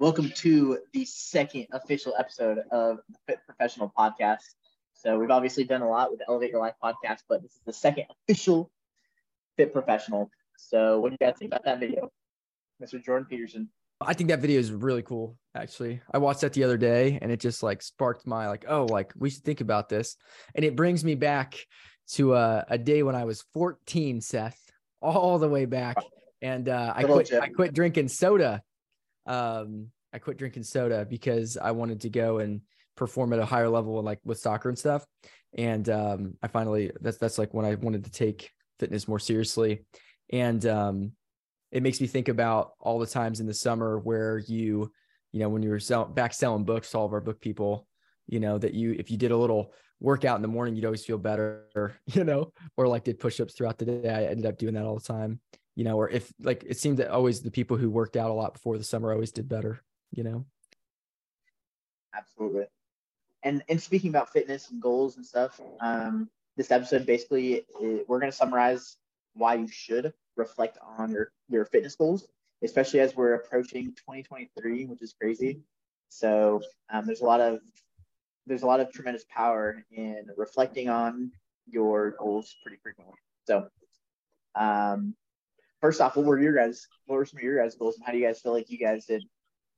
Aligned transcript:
Welcome 0.00 0.30
to 0.36 0.78
the 0.92 1.04
second 1.04 1.66
official 1.72 2.14
episode 2.16 2.58
of 2.70 2.98
the 3.08 3.18
Fit 3.26 3.40
Professional 3.44 3.92
podcast. 3.98 4.44
So 4.94 5.18
we've 5.18 5.32
obviously 5.32 5.64
done 5.64 5.82
a 5.82 5.88
lot 5.88 6.12
with 6.12 6.20
the 6.20 6.26
Elevate 6.28 6.52
Your 6.52 6.60
Life 6.60 6.74
podcast, 6.80 7.22
but 7.28 7.42
this 7.42 7.50
is 7.50 7.60
the 7.66 7.72
second 7.72 8.04
official 8.08 8.70
Fit 9.56 9.72
Professional. 9.72 10.30
So 10.56 11.00
what 11.00 11.08
do 11.08 11.16
you 11.20 11.26
guys 11.26 11.34
think 11.36 11.50
about 11.50 11.64
that 11.64 11.80
video, 11.80 12.12
Mr. 12.80 13.04
Jordan 13.04 13.26
Peterson? 13.28 13.70
I 14.00 14.14
think 14.14 14.28
that 14.28 14.38
video 14.38 14.60
is 14.60 14.70
really 14.70 15.02
cool. 15.02 15.36
Actually, 15.56 16.00
I 16.14 16.18
watched 16.18 16.42
that 16.42 16.52
the 16.52 16.62
other 16.62 16.78
day, 16.78 17.18
and 17.20 17.32
it 17.32 17.40
just 17.40 17.64
like 17.64 17.82
sparked 17.82 18.24
my 18.24 18.46
like, 18.46 18.66
oh, 18.68 18.84
like 18.84 19.12
we 19.16 19.30
should 19.30 19.42
think 19.42 19.60
about 19.60 19.88
this, 19.88 20.14
and 20.54 20.64
it 20.64 20.76
brings 20.76 21.04
me 21.04 21.16
back 21.16 21.56
to 22.12 22.36
a, 22.36 22.64
a 22.68 22.78
day 22.78 23.02
when 23.02 23.16
I 23.16 23.24
was 23.24 23.42
14, 23.52 24.20
Seth, 24.20 24.60
all 25.02 25.40
the 25.40 25.48
way 25.48 25.64
back, 25.64 25.96
and 26.40 26.68
uh, 26.68 26.92
I 26.94 27.02
quit. 27.02 27.32
I 27.32 27.48
quit 27.48 27.74
drinking 27.74 28.06
soda 28.06 28.62
um, 29.28 29.88
I 30.12 30.18
quit 30.18 30.38
drinking 30.38 30.64
soda 30.64 31.06
because 31.08 31.56
I 31.56 31.70
wanted 31.70 32.00
to 32.00 32.10
go 32.10 32.38
and 32.38 32.62
perform 32.96 33.32
at 33.32 33.38
a 33.38 33.44
higher 33.44 33.68
level, 33.68 34.02
like 34.02 34.18
with 34.24 34.38
soccer 34.38 34.68
and 34.68 34.78
stuff. 34.78 35.06
And 35.56 35.88
um, 35.88 36.34
I 36.42 36.48
finally 36.48 36.90
that's 37.00 37.18
that's 37.18 37.38
like 37.38 37.54
when 37.54 37.64
I 37.64 37.74
wanted 37.74 38.04
to 38.04 38.10
take 38.10 38.50
fitness 38.80 39.06
more 39.06 39.18
seriously. 39.18 39.84
And 40.30 40.64
um, 40.66 41.12
it 41.70 41.82
makes 41.82 42.00
me 42.00 42.06
think 42.06 42.28
about 42.28 42.72
all 42.80 42.98
the 42.98 43.06
times 43.06 43.40
in 43.40 43.46
the 43.46 43.54
summer 43.54 43.98
where 43.98 44.38
you, 44.38 44.90
you 45.32 45.40
know, 45.40 45.48
when 45.48 45.62
you 45.62 45.70
were 45.70 45.80
sell- 45.80 46.06
back 46.06 46.32
selling 46.32 46.64
books 46.64 46.90
to 46.90 46.98
all 46.98 47.06
of 47.06 47.12
our 47.12 47.20
book 47.20 47.40
people, 47.40 47.86
you 48.26 48.40
know, 48.40 48.58
that 48.58 48.74
you 48.74 48.96
if 48.98 49.10
you 49.10 49.16
did 49.16 49.30
a 49.30 49.36
little 49.36 49.72
workout 50.00 50.36
in 50.36 50.42
the 50.42 50.48
morning, 50.48 50.74
you'd 50.74 50.84
always 50.84 51.04
feel 51.04 51.18
better, 51.18 51.98
you 52.06 52.24
know, 52.24 52.52
or 52.76 52.88
like 52.88 53.04
did 53.04 53.20
push-ups 53.20 53.54
throughout 53.54 53.78
the 53.78 53.84
day. 53.84 54.08
I 54.08 54.24
ended 54.30 54.46
up 54.46 54.58
doing 54.58 54.74
that 54.74 54.84
all 54.84 54.98
the 54.98 55.00
time 55.00 55.40
you 55.78 55.84
know, 55.84 55.96
or 55.96 56.10
if 56.10 56.32
like 56.40 56.64
it 56.66 56.76
seemed 56.76 56.96
that 56.96 57.08
always 57.08 57.40
the 57.40 57.52
people 57.52 57.76
who 57.76 57.88
worked 57.88 58.16
out 58.16 58.30
a 58.30 58.34
lot 58.34 58.52
before 58.52 58.76
the 58.78 58.82
summer 58.82 59.12
always 59.12 59.30
did 59.30 59.48
better, 59.48 59.80
you 60.10 60.24
know. 60.24 60.44
Absolutely. 62.12 62.64
And 63.44 63.62
and 63.68 63.80
speaking 63.80 64.10
about 64.10 64.32
fitness 64.32 64.72
and 64.72 64.82
goals 64.82 65.18
and 65.18 65.24
stuff, 65.24 65.60
um, 65.78 66.28
this 66.56 66.72
episode 66.72 67.06
basically 67.06 67.64
we're 67.80 68.18
going 68.18 68.32
to 68.32 68.36
summarize 68.36 68.96
why 69.34 69.54
you 69.54 69.68
should 69.68 70.12
reflect 70.34 70.78
on 70.82 71.12
your 71.12 71.30
your 71.48 71.64
fitness 71.64 71.94
goals, 71.94 72.26
especially 72.64 72.98
as 72.98 73.14
we're 73.14 73.34
approaching 73.34 73.94
2023, 73.94 74.86
which 74.86 75.00
is 75.00 75.12
crazy. 75.12 75.60
So 76.08 76.60
um, 76.90 77.06
there's 77.06 77.20
a 77.20 77.24
lot 77.24 77.40
of 77.40 77.60
there's 78.48 78.64
a 78.64 78.66
lot 78.66 78.80
of 78.80 78.90
tremendous 78.92 79.26
power 79.30 79.84
in 79.92 80.26
reflecting 80.36 80.88
on 80.88 81.30
your 81.68 82.16
goals 82.18 82.56
pretty 82.64 82.78
frequently. 82.82 83.14
So 83.46 83.68
um, 84.56 85.14
first 85.80 86.00
off, 86.00 86.16
what 86.16 86.26
were 86.26 86.40
your 86.40 86.54
guys? 86.54 86.86
What 87.06 87.16
were 87.16 87.26
some 87.26 87.38
of 87.38 87.42
your 87.42 87.62
guys' 87.62 87.74
goals, 87.74 87.96
and 87.96 88.04
how 88.04 88.12
do 88.12 88.18
you 88.18 88.26
guys 88.26 88.40
feel 88.40 88.52
like 88.52 88.70
you 88.70 88.78
guys 88.78 89.06
did 89.06 89.24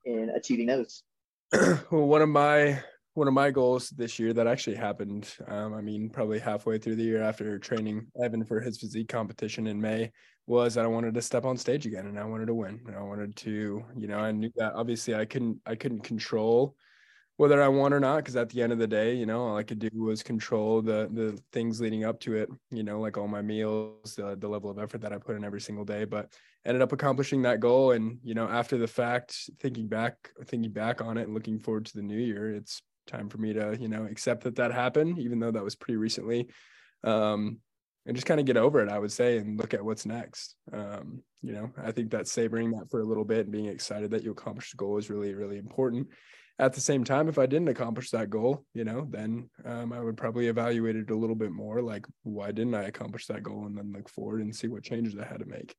in 0.05 0.29
achieving 0.29 0.67
those? 0.67 1.03
well, 1.53 2.07
one 2.07 2.21
of 2.21 2.29
my 2.29 2.81
one 3.13 3.27
of 3.27 3.33
my 3.33 3.51
goals 3.51 3.89
this 3.89 4.19
year 4.19 4.33
that 4.33 4.47
actually 4.47 4.75
happened. 4.75 5.33
Um, 5.47 5.73
I 5.73 5.81
mean, 5.81 6.09
probably 6.09 6.39
halfway 6.39 6.77
through 6.77 6.95
the 6.95 7.03
year 7.03 7.21
after 7.21 7.59
training 7.59 8.07
Evan 8.23 8.45
for 8.45 8.61
his 8.61 8.79
physique 8.79 9.09
competition 9.09 9.67
in 9.67 9.81
May 9.81 10.11
was 10.47 10.75
that 10.75 10.85
I 10.85 10.87
wanted 10.87 11.13
to 11.15 11.21
step 11.21 11.45
on 11.45 11.57
stage 11.57 11.85
again 11.85 12.07
and 12.07 12.17
I 12.17 12.23
wanted 12.23 12.47
to 12.47 12.53
win. 12.53 12.79
And 12.87 12.95
I 12.95 13.01
wanted 13.01 13.35
to, 13.37 13.83
you 13.97 14.07
know, 14.07 14.17
I 14.17 14.31
knew 14.31 14.51
that 14.55 14.73
obviously 14.73 15.13
I 15.13 15.25
couldn't 15.25 15.59
I 15.65 15.75
couldn't 15.75 16.01
control 16.01 16.75
whether 17.41 17.59
I 17.59 17.69
won 17.69 17.91
or 17.91 17.99
not, 17.99 18.17
because 18.17 18.35
at 18.35 18.49
the 18.49 18.61
end 18.61 18.71
of 18.71 18.77
the 18.77 18.85
day, 18.85 19.15
you 19.15 19.25
know, 19.25 19.41
all 19.41 19.57
I 19.57 19.63
could 19.63 19.79
do 19.79 19.89
was 19.95 20.21
control 20.21 20.79
the 20.83 21.09
the 21.11 21.41
things 21.51 21.81
leading 21.81 22.05
up 22.05 22.19
to 22.19 22.35
it, 22.35 22.49
you 22.69 22.83
know, 22.83 22.99
like 22.99 23.17
all 23.17 23.27
my 23.27 23.41
meals, 23.41 24.13
the, 24.15 24.37
the 24.37 24.47
level 24.47 24.69
of 24.69 24.77
effort 24.77 25.01
that 25.01 25.11
I 25.11 25.17
put 25.17 25.35
in 25.35 25.43
every 25.43 25.59
single 25.59 25.83
day. 25.83 26.05
But 26.05 26.31
ended 26.65 26.83
up 26.83 26.91
accomplishing 26.91 27.41
that 27.41 27.59
goal. 27.59 27.93
And, 27.93 28.19
you 28.23 28.35
know, 28.35 28.47
after 28.47 28.77
the 28.77 28.85
fact, 28.85 29.49
thinking 29.59 29.87
back, 29.87 30.13
thinking 30.45 30.71
back 30.71 31.01
on 31.01 31.17
it 31.17 31.23
and 31.23 31.33
looking 31.33 31.57
forward 31.57 31.85
to 31.87 31.95
the 31.95 32.03
new 32.03 32.19
year, 32.19 32.53
it's 32.53 32.83
time 33.07 33.27
for 33.27 33.39
me 33.39 33.53
to, 33.53 33.75
you 33.79 33.87
know, 33.87 34.05
accept 34.05 34.43
that 34.43 34.57
that 34.57 34.71
happened, 34.71 35.17
even 35.17 35.39
though 35.39 35.49
that 35.49 35.63
was 35.63 35.73
pretty 35.75 35.97
recently. 35.97 36.47
Um, 37.03 37.57
and 38.05 38.15
just 38.15 38.27
kind 38.27 38.39
of 38.39 38.45
get 38.45 38.57
over 38.57 38.83
it, 38.83 38.89
I 38.89 38.99
would 38.99 39.11
say, 39.11 39.39
and 39.39 39.57
look 39.57 39.73
at 39.73 39.83
what's 39.83 40.05
next. 40.05 40.55
Um, 40.71 41.23
you 41.41 41.53
know, 41.53 41.71
I 41.83 41.91
think 41.91 42.11
that 42.11 42.27
savoring 42.27 42.69
that 42.73 42.91
for 42.91 42.99
a 42.99 43.05
little 43.05 43.25
bit 43.25 43.45
and 43.45 43.51
being 43.51 43.65
excited 43.65 44.11
that 44.11 44.23
you 44.23 44.29
accomplished 44.29 44.73
the 44.73 44.77
goal 44.77 44.99
is 44.99 45.09
really, 45.09 45.33
really 45.33 45.57
important 45.57 46.07
at 46.61 46.73
the 46.73 46.79
same 46.79 47.03
time, 47.03 47.27
if 47.27 47.39
I 47.39 47.47
didn't 47.47 47.69
accomplish 47.69 48.11
that 48.11 48.29
goal, 48.29 48.63
you 48.75 48.83
know, 48.83 49.07
then 49.09 49.49
um, 49.65 49.91
I 49.91 49.99
would 49.99 50.15
probably 50.15 50.47
evaluate 50.47 50.95
it 50.95 51.09
a 51.09 51.15
little 51.15 51.35
bit 51.35 51.51
more 51.51 51.81
like, 51.81 52.05
why 52.21 52.51
didn't 52.51 52.75
I 52.75 52.83
accomplish 52.83 53.25
that 53.27 53.41
goal? 53.41 53.65
And 53.65 53.75
then 53.75 53.91
look 53.91 54.07
forward 54.07 54.41
and 54.41 54.55
see 54.55 54.67
what 54.67 54.83
changes 54.83 55.17
I 55.17 55.25
had 55.25 55.39
to 55.39 55.45
make. 55.45 55.75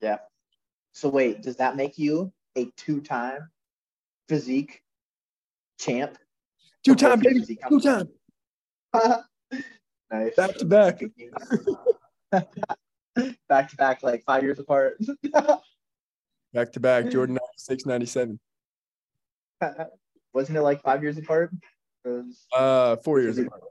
Yeah. 0.00 0.18
So, 0.92 1.08
wait, 1.08 1.42
does 1.42 1.56
that 1.56 1.74
make 1.74 1.98
you 1.98 2.32
a 2.56 2.70
two 2.76 3.00
time 3.00 3.50
physique 4.28 4.80
champ? 5.80 6.16
Two 6.84 6.94
time, 6.94 7.18
baby. 7.18 7.58
Two 7.68 7.80
time. 7.80 8.08
nice. 10.12 10.36
Back 10.36 10.54
to 10.58 10.64
back. 10.64 11.02
back 13.48 13.70
to 13.70 13.76
back, 13.76 14.04
like 14.04 14.22
five 14.24 14.44
years 14.44 14.60
apart. 14.60 14.98
Back 16.54 16.70
to 16.74 16.78
back, 16.78 17.10
Jordan 17.10 17.36
96, 17.68 17.86
97. 17.86 18.38
Wasn't 20.32 20.58
it 20.58 20.62
like 20.62 20.82
five 20.82 21.02
years 21.02 21.16
apart? 21.18 21.50
Uh, 22.54 22.96
four 22.96 23.20
years 23.20 23.38
apart. 23.38 23.62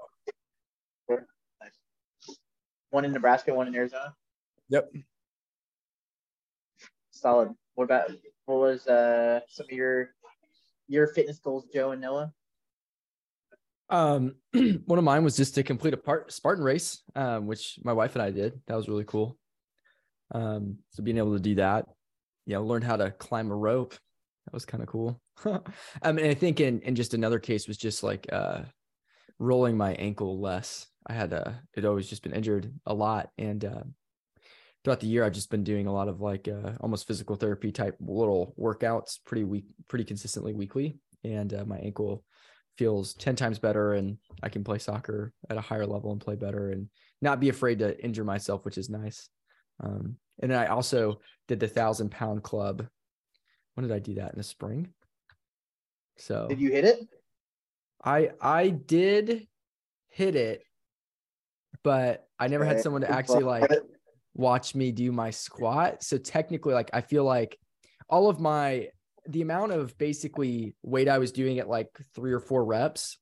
One 2.89 3.05
in 3.05 3.11
Nebraska, 3.11 3.53
one 3.53 3.67
in 3.67 3.75
Arizona. 3.75 4.13
Yep. 4.69 4.91
Solid. 7.11 7.49
What 7.75 7.85
about 7.85 8.11
what 8.45 8.59
was 8.59 8.87
uh 8.87 9.39
some 9.47 9.65
of 9.65 9.71
your 9.71 10.09
your 10.87 11.07
fitness 11.07 11.39
goals, 11.39 11.65
Joe 11.73 11.91
and 11.91 12.01
Noah? 12.01 12.31
Um, 13.89 14.35
one 14.85 14.99
of 14.99 15.03
mine 15.03 15.23
was 15.23 15.35
just 15.35 15.55
to 15.55 15.63
complete 15.63 15.93
a 15.93 15.97
part 15.97 16.31
Spartan 16.31 16.63
race, 16.63 17.01
um, 17.15 17.47
which 17.47 17.79
my 17.83 17.93
wife 17.93 18.15
and 18.15 18.21
I 18.21 18.31
did. 18.31 18.61
That 18.67 18.75
was 18.75 18.87
really 18.87 19.05
cool. 19.05 19.37
Um, 20.33 20.77
so 20.91 21.03
being 21.03 21.17
able 21.17 21.33
to 21.33 21.41
do 21.41 21.55
that, 21.55 21.85
you 22.45 22.55
know, 22.55 22.63
learned 22.63 22.83
how 22.83 22.97
to 22.97 23.11
climb 23.11 23.51
a 23.51 23.55
rope. 23.55 23.93
That 24.45 24.53
was 24.53 24.65
kind 24.65 24.83
of 24.83 24.89
cool. 24.89 25.21
I 26.01 26.11
mean, 26.11 26.25
I 26.25 26.33
think 26.33 26.59
in, 26.59 26.81
in 26.81 26.95
just 26.95 27.13
another 27.13 27.39
case 27.39 27.67
was 27.67 27.77
just 27.77 28.03
like 28.03 28.27
uh, 28.31 28.61
rolling 29.39 29.77
my 29.77 29.93
ankle 29.93 30.39
less. 30.39 30.87
I 31.07 31.13
had 31.13 31.33
uh, 31.33 31.51
it 31.75 31.85
always 31.85 32.09
just 32.09 32.23
been 32.23 32.33
injured 32.33 32.73
a 32.85 32.93
lot. 32.93 33.29
And 33.37 33.63
uh, 33.63 33.83
throughout 34.83 34.99
the 34.99 35.07
year, 35.07 35.23
I've 35.23 35.33
just 35.33 35.49
been 35.49 35.63
doing 35.63 35.87
a 35.87 35.93
lot 35.93 36.07
of 36.07 36.21
like 36.21 36.47
uh, 36.47 36.73
almost 36.81 37.07
physical 37.07 37.35
therapy 37.35 37.71
type 37.71 37.95
little 37.99 38.53
workouts 38.59 39.19
pretty 39.25 39.43
week, 39.43 39.65
pretty 39.87 40.05
consistently 40.05 40.53
weekly. 40.53 40.99
And 41.23 41.53
uh, 41.53 41.65
my 41.65 41.77
ankle 41.77 42.23
feels 42.77 43.13
10 43.13 43.35
times 43.35 43.59
better 43.59 43.93
and 43.93 44.17
I 44.41 44.49
can 44.49 44.63
play 44.63 44.79
soccer 44.79 45.31
at 45.49 45.57
a 45.57 45.61
higher 45.61 45.85
level 45.85 46.11
and 46.11 46.19
play 46.19 46.35
better 46.35 46.71
and 46.71 46.89
not 47.21 47.39
be 47.39 47.49
afraid 47.49 47.79
to 47.79 48.03
injure 48.03 48.23
myself, 48.23 48.65
which 48.65 48.77
is 48.77 48.89
nice. 48.89 49.29
Um, 49.81 50.17
and 50.41 50.51
then 50.51 50.59
I 50.59 50.67
also 50.67 51.19
did 51.47 51.59
the 51.59 51.67
thousand 51.67 52.11
pound 52.11 52.43
club. 52.43 52.87
When 53.73 53.87
did 53.87 53.95
I 53.95 53.99
do 53.99 54.15
that 54.15 54.31
in 54.33 54.37
the 54.37 54.43
spring? 54.43 54.89
So 56.17 56.47
did 56.47 56.59
you 56.59 56.71
hit 56.71 56.85
it? 56.85 56.99
I 58.03 58.31
I 58.41 58.69
did 58.69 59.47
hit 60.09 60.35
it, 60.35 60.63
but 61.83 62.27
I 62.39 62.47
never 62.47 62.65
had 62.65 62.81
someone 62.81 63.01
to 63.01 63.11
actually 63.11 63.43
like 63.43 63.69
watch 64.35 64.75
me 64.75 64.91
do 64.91 65.11
my 65.11 65.31
squat. 65.31 66.03
So 66.03 66.17
technically, 66.17 66.73
like 66.73 66.89
I 66.93 67.01
feel 67.01 67.23
like 67.23 67.57
all 68.09 68.29
of 68.29 68.39
my 68.39 68.89
the 69.27 69.41
amount 69.41 69.71
of 69.71 69.97
basically 69.97 70.75
weight 70.83 71.07
I 71.07 71.17
was 71.17 71.31
doing 71.31 71.59
at 71.59 71.69
like 71.69 71.89
three 72.13 72.33
or 72.33 72.39
four 72.39 72.65
reps, 72.65 73.17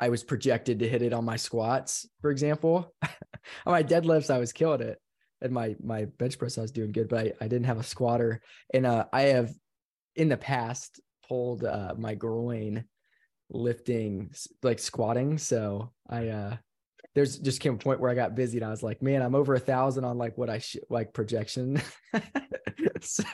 I 0.00 0.08
was 0.08 0.24
projected 0.24 0.78
to 0.78 0.88
hit 0.88 1.02
it 1.02 1.12
on 1.12 1.24
my 1.24 1.36
squats, 1.36 2.08
for 2.20 2.30
example. 2.30 2.92
on 3.02 3.72
my 3.72 3.82
deadlifts, 3.82 4.30
I 4.30 4.38
was 4.38 4.52
killing 4.52 4.80
it 4.80 4.98
and 5.42 5.52
my 5.52 5.76
my 5.82 6.04
bench 6.04 6.38
press 6.38 6.58
I 6.58 6.62
was 6.62 6.72
doing 6.72 6.92
good, 6.92 7.08
but 7.08 7.18
I, 7.18 7.32
I 7.40 7.48
didn't 7.48 7.66
have 7.66 7.78
a 7.78 7.84
squatter. 7.84 8.42
And 8.72 8.86
uh, 8.86 9.06
I 9.12 9.22
have 9.22 9.52
in 10.16 10.28
the 10.28 10.36
past 10.36 11.00
pulled 11.28 11.64
uh, 11.64 11.94
my 11.96 12.14
groin 12.14 12.84
lifting 13.50 14.30
like 14.62 14.78
squatting. 14.78 15.38
So 15.38 15.92
I 16.08 16.28
uh 16.28 16.56
there's 17.14 17.38
just 17.38 17.60
came 17.60 17.74
a 17.74 17.78
point 17.78 18.00
where 18.00 18.10
I 18.10 18.14
got 18.14 18.36
busy 18.36 18.58
and 18.58 18.64
I 18.64 18.70
was 18.70 18.84
like, 18.84 19.02
man, 19.02 19.20
I'm 19.22 19.34
over 19.34 19.54
a 19.54 19.60
thousand 19.60 20.04
on 20.04 20.16
like 20.16 20.38
what 20.38 20.48
I 20.48 20.58
should 20.58 20.84
like 20.88 21.12
projection. 21.12 21.82
so 23.00 23.24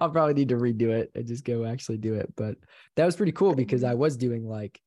I'll 0.00 0.10
probably 0.10 0.34
need 0.34 0.48
to 0.48 0.56
redo 0.56 0.88
it 0.88 1.10
and 1.14 1.26
just 1.26 1.44
go 1.44 1.64
actually 1.66 1.98
do 1.98 2.14
it. 2.14 2.32
But 2.36 2.56
that 2.96 3.04
was 3.04 3.16
pretty 3.16 3.32
cool 3.32 3.54
because 3.54 3.84
I 3.84 3.94
was 3.94 4.16
doing 4.16 4.48
like 4.48 4.80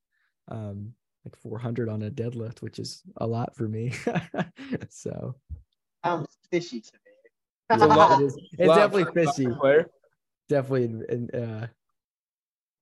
um 0.48 0.94
like 1.24 1.36
400 1.38 1.88
on 1.88 2.02
a 2.02 2.10
deadlift, 2.10 2.64
which 2.64 2.80
is 2.80 3.04
a 3.18 3.28
lot 3.28 3.56
for 3.56 3.68
me. 3.68 3.94
so 4.90 5.36
sounds 6.04 6.28
fishy 6.50 6.82
to 6.82 6.92
me. 6.94 7.12
It's, 7.70 7.84
lot, 7.84 8.22
it 8.22 8.26
is, 8.26 8.38
it's 8.58 8.76
definitely 8.76 9.14
fishy. 9.14 9.48
Player. 9.48 9.90
Definitely 10.50 11.30
uh, 11.34 11.68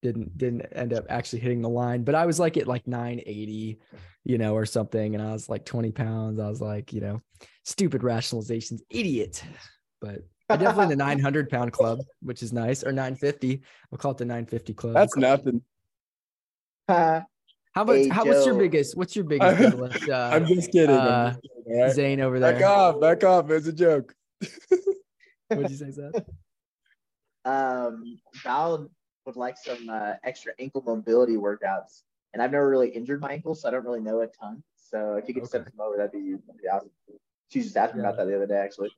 didn't 0.02 0.36
didn't 0.36 0.62
end 0.72 0.92
up 0.92 1.04
actually 1.08 1.40
hitting 1.40 1.62
the 1.62 1.68
line, 1.68 2.02
but 2.02 2.14
I 2.14 2.26
was 2.26 2.40
like 2.40 2.56
at 2.56 2.66
like 2.66 2.86
980, 2.86 3.78
you 4.24 4.38
know, 4.38 4.54
or 4.54 4.66
something, 4.66 5.14
and 5.14 5.22
I 5.22 5.32
was 5.32 5.48
like 5.48 5.64
20 5.64 5.92
pounds. 5.92 6.40
I 6.40 6.48
was 6.48 6.60
like, 6.60 6.92
you 6.92 7.00
know, 7.00 7.20
stupid 7.64 8.02
rationalizations, 8.02 8.80
idiot. 8.90 9.44
But 10.00 10.22
definitely 10.48 10.84
in 10.84 10.90
the 10.90 10.96
900 11.04 11.50
pound 11.50 11.72
club, 11.72 12.00
which 12.22 12.42
is 12.42 12.52
nice, 12.52 12.82
or 12.82 12.92
950. 12.92 13.62
We'll 13.90 13.98
call 13.98 14.12
it 14.12 14.18
the 14.18 14.24
950 14.24 14.74
club. 14.74 14.94
That's 14.94 15.16
nothing. 15.16 15.62
Uh, 16.88 17.20
How 17.72 17.82
about 17.82 17.96
Hey, 17.98 18.08
how? 18.08 18.24
What's 18.24 18.46
your 18.46 18.56
biggest? 18.56 18.96
What's 18.96 19.14
your 19.14 19.24
biggest 19.24 19.56
deadlift? 19.60 20.08
Uh, 20.08 20.34
I'm 20.34 20.46
just 20.46 20.72
kidding. 20.72 20.96
I'm 20.96 21.06
uh, 21.06 21.28
just 21.30 21.42
kidding, 21.42 21.80
right? 21.80 21.92
Zane 21.92 22.20
over 22.20 22.40
there. 22.40 22.52
Back 22.54 22.62
off, 22.64 23.00
back 23.00 23.24
off. 23.24 23.50
It's 23.50 23.66
a 23.68 23.72
joke. 23.72 24.14
What'd 25.48 25.70
you 25.70 25.76
say, 25.76 25.90
Seth? 25.90 26.14
um, 27.44 28.18
Val 28.42 28.88
would 29.26 29.36
like 29.36 29.56
some 29.56 29.88
uh, 29.88 30.14
extra 30.24 30.52
ankle 30.58 30.82
mobility 30.84 31.36
workouts, 31.36 32.02
and 32.32 32.42
I've 32.42 32.52
never 32.52 32.68
really 32.68 32.88
injured 32.88 33.20
my 33.20 33.32
ankle, 33.32 33.54
so 33.54 33.68
I 33.68 33.70
don't 33.70 33.84
really 33.84 34.00
know 34.00 34.20
a 34.20 34.26
ton. 34.26 34.62
So 34.76 35.14
if 35.14 35.28
you 35.28 35.34
could 35.34 35.46
send 35.46 35.62
Okay. 35.62 35.70
some 35.76 35.86
over, 35.86 35.96
that'd 35.96 36.12
be, 36.12 36.32
that'd 36.46 36.60
be 36.60 36.68
awesome. 36.68 36.90
She 37.50 37.60
just 37.62 37.76
asking 37.76 38.00
about 38.00 38.14
Yeah. 38.14 38.24
that 38.24 38.30
the 38.30 38.36
other 38.36 38.46
day, 38.46 38.58
actually. 38.58 38.90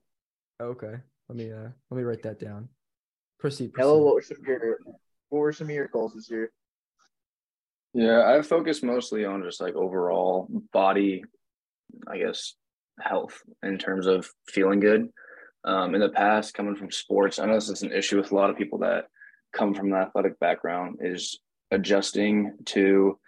Okay, 0.60 0.94
let 1.28 1.36
me 1.36 1.52
uh 1.52 1.68
let 1.90 1.96
me 1.96 2.04
write 2.04 2.22
that 2.22 2.38
down. 2.38 2.68
Proceed. 3.38 3.72
proceed. 3.72 3.86
Hello, 3.86 4.02
what 4.02 4.14
were 4.14 4.22
some 4.22 4.38
of 4.40 4.46
your 4.46 4.78
what 5.28 5.38
were 5.40 5.52
some 5.52 5.66
of 5.66 5.74
your 5.74 5.88
goals 5.88 6.14
this 6.14 6.30
year? 6.30 6.52
Yeah, 7.94 8.24
I 8.26 8.42
focus 8.42 8.82
mostly 8.82 9.24
on 9.24 9.42
just 9.42 9.60
like 9.60 9.74
overall 9.74 10.48
body, 10.72 11.24
I 12.08 12.18
guess, 12.18 12.54
health 13.00 13.42
in 13.62 13.78
terms 13.78 14.06
of 14.06 14.28
feeling 14.48 14.80
good. 14.80 15.08
Um, 15.64 15.94
in 15.94 16.00
the 16.00 16.08
past, 16.08 16.54
coming 16.54 16.74
from 16.74 16.90
sports, 16.90 17.38
I 17.38 17.46
know 17.46 17.54
this 17.54 17.68
is 17.68 17.82
an 17.82 17.92
issue 17.92 18.16
with 18.16 18.32
a 18.32 18.34
lot 18.34 18.50
of 18.50 18.56
people 18.56 18.78
that 18.78 19.06
come 19.52 19.74
from 19.74 19.92
an 19.92 20.00
athletic 20.00 20.38
background 20.40 20.98
is 21.00 21.38
adjusting 21.70 22.54
to 22.66 23.18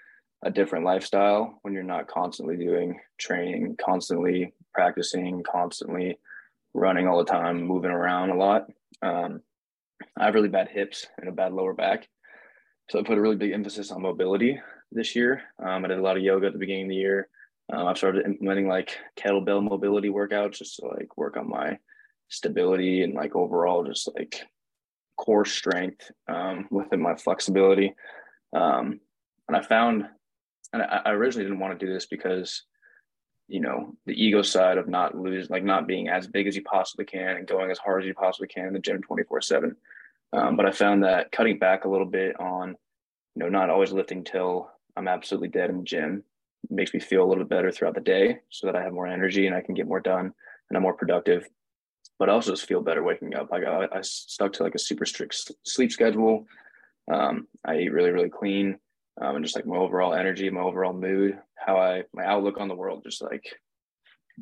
a 0.44 0.50
different 0.50 0.84
lifestyle 0.84 1.58
when 1.62 1.72
you're 1.74 1.82
not 1.82 2.08
constantly 2.08 2.56
doing 2.56 2.98
training, 3.18 3.76
constantly 3.82 4.52
practicing, 4.72 5.42
constantly 5.42 6.18
running 6.74 7.06
all 7.06 7.18
the 7.18 7.24
time, 7.30 7.62
moving 7.62 7.90
around 7.90 8.30
a 8.30 8.36
lot. 8.36 8.66
Um, 9.00 9.40
I 10.18 10.24
have 10.24 10.34
really 10.34 10.48
bad 10.48 10.68
hips 10.68 11.06
and 11.18 11.28
a 11.28 11.32
bad 11.32 11.52
lower 11.52 11.72
back. 11.72 12.08
So 12.90 12.98
I 12.98 13.02
put 13.02 13.18
a 13.18 13.20
really 13.20 13.36
big 13.36 13.52
emphasis 13.52 13.90
on 13.90 14.02
mobility 14.02 14.60
this 14.92 15.16
year. 15.16 15.42
Um, 15.58 15.84
I 15.84 15.88
did 15.88 15.98
a 15.98 16.02
lot 16.02 16.16
of 16.16 16.22
yoga 16.22 16.46
at 16.46 16.52
the 16.52 16.58
beginning 16.58 16.84
of 16.84 16.90
the 16.90 16.96
year. 16.96 17.28
Um, 17.72 17.86
I've 17.86 17.96
started 17.96 18.26
implementing 18.26 18.68
like 18.68 18.98
kettlebell 19.16 19.62
mobility 19.62 20.10
workouts 20.10 20.58
just 20.58 20.76
to 20.76 20.86
like 20.86 21.16
work 21.16 21.36
on 21.36 21.48
my 21.48 21.78
stability 22.28 23.02
and 23.02 23.14
like 23.14 23.34
overall 23.34 23.84
just 23.84 24.08
like 24.14 24.44
core 25.16 25.44
strength 25.44 26.10
um, 26.28 26.66
within 26.70 27.00
my 27.00 27.14
flexibility. 27.14 27.94
Um, 28.54 29.00
and 29.48 29.56
I 29.56 29.62
found, 29.62 30.06
and 30.72 30.82
I, 30.82 31.02
I 31.06 31.10
originally 31.12 31.44
didn't 31.44 31.60
want 31.60 31.78
to 31.78 31.86
do 31.86 31.92
this 31.92 32.06
because, 32.06 32.64
you 33.48 33.60
know, 33.60 33.94
the 34.04 34.12
ego 34.12 34.42
side 34.42 34.76
of 34.76 34.88
not 34.88 35.16
losing, 35.16 35.50
like 35.50 35.64
not 35.64 35.86
being 35.86 36.08
as 36.08 36.26
big 36.26 36.46
as 36.46 36.56
you 36.56 36.62
possibly 36.62 37.06
can 37.06 37.36
and 37.36 37.46
going 37.46 37.70
as 37.70 37.78
hard 37.78 38.02
as 38.02 38.06
you 38.06 38.14
possibly 38.14 38.48
can 38.48 38.66
in 38.66 38.72
the 38.74 38.78
gym 38.78 39.00
24 39.02 39.40
seven. 39.40 39.76
Um, 40.34 40.56
but 40.56 40.66
I 40.66 40.72
found 40.72 41.04
that 41.04 41.30
cutting 41.30 41.58
back 41.58 41.84
a 41.84 41.88
little 41.88 42.06
bit 42.06 42.38
on, 42.40 42.70
you 42.70 43.42
know, 43.42 43.48
not 43.48 43.70
always 43.70 43.92
lifting 43.92 44.24
till 44.24 44.68
I'm 44.96 45.06
absolutely 45.06 45.48
dead 45.48 45.70
in 45.70 45.78
the 45.78 45.84
gym 45.84 46.24
makes 46.70 46.92
me 46.94 47.00
feel 47.00 47.22
a 47.22 47.26
little 47.26 47.44
bit 47.44 47.50
better 47.50 47.70
throughout 47.70 47.94
the 47.94 48.00
day 48.00 48.38
so 48.50 48.66
that 48.66 48.74
I 48.74 48.82
have 48.82 48.92
more 48.92 49.06
energy 49.06 49.46
and 49.46 49.54
I 49.54 49.60
can 49.60 49.74
get 49.74 49.86
more 49.86 50.00
done 50.00 50.32
and 50.68 50.76
I'm 50.76 50.82
more 50.82 50.94
productive. 50.94 51.46
But 52.18 52.28
I 52.28 52.32
also 52.32 52.52
just 52.52 52.66
feel 52.66 52.80
better 52.80 53.02
waking 53.02 53.34
up. 53.34 53.50
Like 53.50 53.64
I, 53.64 53.86
I 53.92 54.00
stuck 54.02 54.52
to 54.54 54.62
like 54.62 54.74
a 54.74 54.78
super 54.78 55.04
strict 55.04 55.52
sleep 55.64 55.92
schedule. 55.92 56.46
Um, 57.12 57.48
I 57.64 57.78
eat 57.78 57.92
really, 57.92 58.10
really 58.10 58.30
clean. 58.30 58.78
Um, 59.20 59.36
and 59.36 59.44
just 59.44 59.54
like 59.54 59.66
my 59.66 59.76
overall 59.76 60.14
energy, 60.14 60.50
my 60.50 60.62
overall 60.62 60.92
mood, 60.94 61.38
how 61.54 61.76
I, 61.76 62.04
my 62.12 62.24
outlook 62.24 62.58
on 62.58 62.68
the 62.68 62.74
world 62.74 63.04
just 63.04 63.22
like 63.22 63.44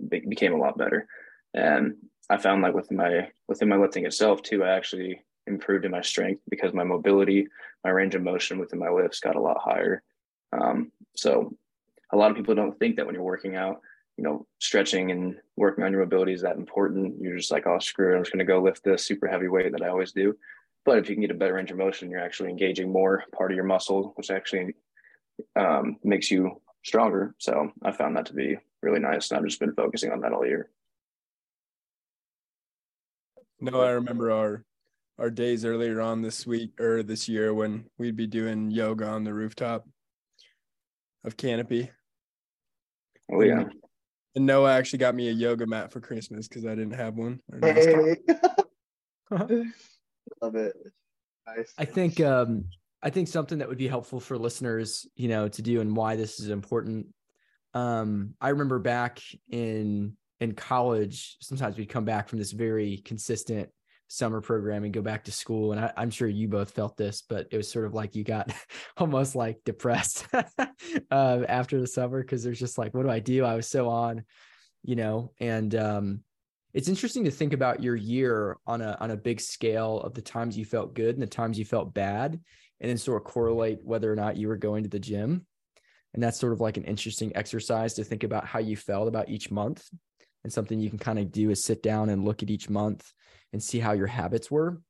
be- 0.09 0.25
became 0.27 0.55
a 0.55 0.59
lot 0.59 0.79
better. 0.79 1.07
And 1.55 1.97
I 2.31 2.39
found 2.39 2.63
like 2.63 2.75
within 2.75 2.97
my, 2.97 3.29
within 3.49 3.69
my 3.69 3.77
lifting 3.77 4.07
itself 4.07 4.43
too, 4.43 4.65
I 4.65 4.71
actually 4.71 5.23
improved 5.47 5.85
in 5.85 5.91
my 5.91 6.01
strength 6.01 6.43
because 6.49 6.73
my 6.73 6.85
mobility, 6.85 7.47
my 7.85 7.91
range 7.91 8.15
of 8.15 8.23
motion 8.23 8.59
within 8.59 8.79
my 8.79 8.89
lifts 8.89 9.21
got 9.21 9.37
a 9.37 9.41
lot 9.41 9.59
higher. 9.61 10.03
Um, 10.53 10.93
so 11.17 11.57
a 12.13 12.17
lot 12.17 12.31
of 12.31 12.37
people 12.37 12.55
don't 12.55 12.79
think 12.79 12.97
that 12.97 13.07
when 13.07 13.15
you're 13.15 13.25
working 13.25 13.57
out, 13.57 13.81
you 14.17 14.25
know, 14.25 14.47
stretching 14.59 15.11
and 15.11 15.37
working 15.57 15.85
on 15.85 15.93
your 15.93 16.03
mobility 16.03 16.33
is 16.33 16.43
that 16.43 16.57
important. 16.57 17.17
You're 17.21 17.37
just 17.37 17.51
like, 17.51 17.67
oh, 17.67 17.79
screw 17.79 18.13
it. 18.13 18.17
I'm 18.17 18.23
just 18.23 18.33
going 18.33 18.45
to 18.47 18.53
go 18.53 18.61
lift 18.61 18.85
this 18.85 19.07
super 19.07 19.27
heavy 19.27 19.49
weight 19.49 19.73
that 19.73 19.83
I 19.83 19.89
always 19.89 20.13
do. 20.13 20.37
But 20.85 20.99
if 20.99 21.09
you 21.09 21.15
can 21.15 21.23
get 21.23 21.31
a 21.31 21.35
better 21.35 21.55
range 21.55 21.71
of 21.71 21.79
motion, 21.79 22.11
you're 22.11 22.21
actually 22.21 22.51
engaging 22.51 22.93
more 22.93 23.25
part 23.33 23.51
of 23.51 23.57
your 23.57 23.65
muscle, 23.65 24.13
which 24.17 24.31
actually 24.31 24.75
um, 25.57 25.97
makes 26.05 26.31
you 26.31 26.61
stronger. 26.85 27.35
So 27.39 27.73
I 27.83 27.93
found 27.93 28.17
that 28.17 28.27
to 28.27 28.35
be 28.35 28.59
really 28.83 29.01
nice. 29.01 29.31
And 29.31 29.39
I've 29.39 29.47
just 29.47 29.61
been 29.61 29.75
focusing 29.75 30.13
on 30.13 30.21
that 30.21 30.33
all 30.33 30.45
year. 30.45 30.69
No, 33.61 33.81
I 33.81 33.91
remember 33.91 34.33
our 34.33 34.65
our 35.23 35.31
days 35.31 35.65
earlier 35.65 36.01
on 36.01 36.21
this 36.21 36.45
week 36.45 36.73
or 36.81 37.05
this 37.05 37.29
year 37.29 37.55
when 37.55 37.85
we'd 37.97 38.17
be 38.17 38.27
doing 38.27 38.73
yoga 38.73 39.07
on 39.07 39.23
the 39.23 39.33
rooftop 39.33 39.87
of 41.25 41.37
Canopy. 41.37 41.89
Oh, 43.33 43.41
yeah. 43.41 43.67
And 44.35 44.47
Noah 44.47 44.73
actually 44.73 44.99
got 44.99 45.15
me 45.15 45.29
a 45.29 45.33
yoga 45.33 45.65
mat 45.65 45.93
for 45.93 46.01
Christmas 46.01 46.49
because 46.49 46.67
I 46.67 46.71
didn't 46.71 46.95
have 46.95 47.15
one. 47.15 47.41
Or. 47.53 47.61
Hey. 47.73 48.17
Love 49.31 50.57
it. 50.57 50.75
Nice. 51.47 51.73
I 51.79 51.85
think 51.85 52.21
um 52.21 52.65
I 53.01 53.11
think 53.11 53.29
something 53.29 53.59
that 53.59 53.69
would 53.69 53.79
be 53.79 53.89
helpful 53.89 54.19
for 54.19 54.37
listeners, 54.37 55.07
you 55.15 55.29
know, 55.29 55.47
to 55.49 55.63
do 55.63 55.81
and 55.81 55.97
why 55.97 56.17
this 56.17 56.41
is 56.41 56.49
important. 56.49 57.07
Um, 57.75 58.35
I 58.41 58.49
remember 58.49 58.81
back 58.81 59.21
in 59.49 60.17
in 60.41 60.55
college, 60.55 61.37
sometimes 61.41 61.77
we'd 61.77 61.89
come 61.89 62.05
back 62.05 62.29
from 62.29 62.41
this 62.41 62.51
very 62.51 62.99
consistent 63.05 63.71
summer 64.13 64.43
program 64.43 64.85
and 64.85 64.93
go 64.93 65.01
back 65.01 65.25
to 65.25 65.33
school. 65.33 65.73
And 65.73 65.81
I, 65.81 65.93
I'm 65.97 66.11
sure 66.11 66.29
you 66.29 66.47
both 66.47 66.73
felt 66.73 66.99
this, 66.99 67.23
but 67.27 67.49
it 67.51 67.57
was 67.57 67.71
sort 67.71 67.87
of 67.87 67.95
like 67.95 68.15
you 68.15 68.25
got 68.25 68.53
almost 68.99 69.35
like 69.35 69.65
depressed 69.65 70.27
um, 70.35 70.67
after 71.49 71.81
the 71.81 71.87
summer 71.87 72.21
because 72.21 72.45
there's 72.45 72.59
just 72.59 72.77
like, 72.77 72.93
what 72.93 73.05
do 73.05 73.11
I 73.11 73.21
do? 73.21 73.45
I 73.45 73.55
was 73.55 73.69
so 73.69 73.89
on, 73.89 74.25
you 74.83 74.97
know, 74.97 75.33
and 75.41 75.75
um, 75.75 76.21
it's 76.75 76.89
interesting 76.89 77.25
to 77.25 77.31
think 77.31 77.55
about 77.55 77.83
your 77.83 77.97
year 77.97 78.59
on 78.67 78.83
a 78.83 78.99
on 79.01 79.11
a 79.11 79.17
big 79.17 79.41
scale 79.41 80.01
of 80.01 80.13
the 80.13 80.23
times 80.23 80.59
you 80.59 80.65
felt 80.65 80.95
good 80.95 81.15
and 81.15 81.23
the 81.23 81.27
times 81.27 81.59
you 81.59 81.65
felt 81.65 81.95
bad 81.95 82.39
and 82.81 82.91
then 82.91 82.99
sort 82.99 83.21
of 83.21 83.33
correlate 83.33 83.79
whether 83.83 84.13
or 84.13 84.17
not 84.17 84.37
you 84.37 84.49
were 84.49 84.57
going 84.57 84.83
to 84.83 84.91
the 84.91 84.99
gym 84.99 85.47
and 86.15 86.23
that's 86.23 86.39
sort 86.39 86.53
of 86.53 86.61
like 86.61 86.77
an 86.77 86.85
interesting 86.85 87.35
exercise 87.35 87.95
to 87.95 88.05
think 88.05 88.25
about 88.25 88.47
how 88.47 88.59
you 88.59 88.77
felt 88.77 89.09
about 89.09 89.29
each 89.29 89.51
month 89.51 89.87
and 90.45 90.53
something 90.53 90.81
you 90.81 90.91
can 90.91 90.99
kind 90.99 91.19
of 91.19 91.31
do 91.31 91.51
is 91.51 91.63
sit 91.63 91.83
down 91.83 92.09
and 92.09 92.25
look 92.25 92.43
at 92.43 92.51
each 92.51 92.69
month 92.69 93.13
and 93.53 93.63
see 93.63 93.79
how 93.79 93.93
your 93.93 94.07
habits 94.07 94.51
were 94.51 94.81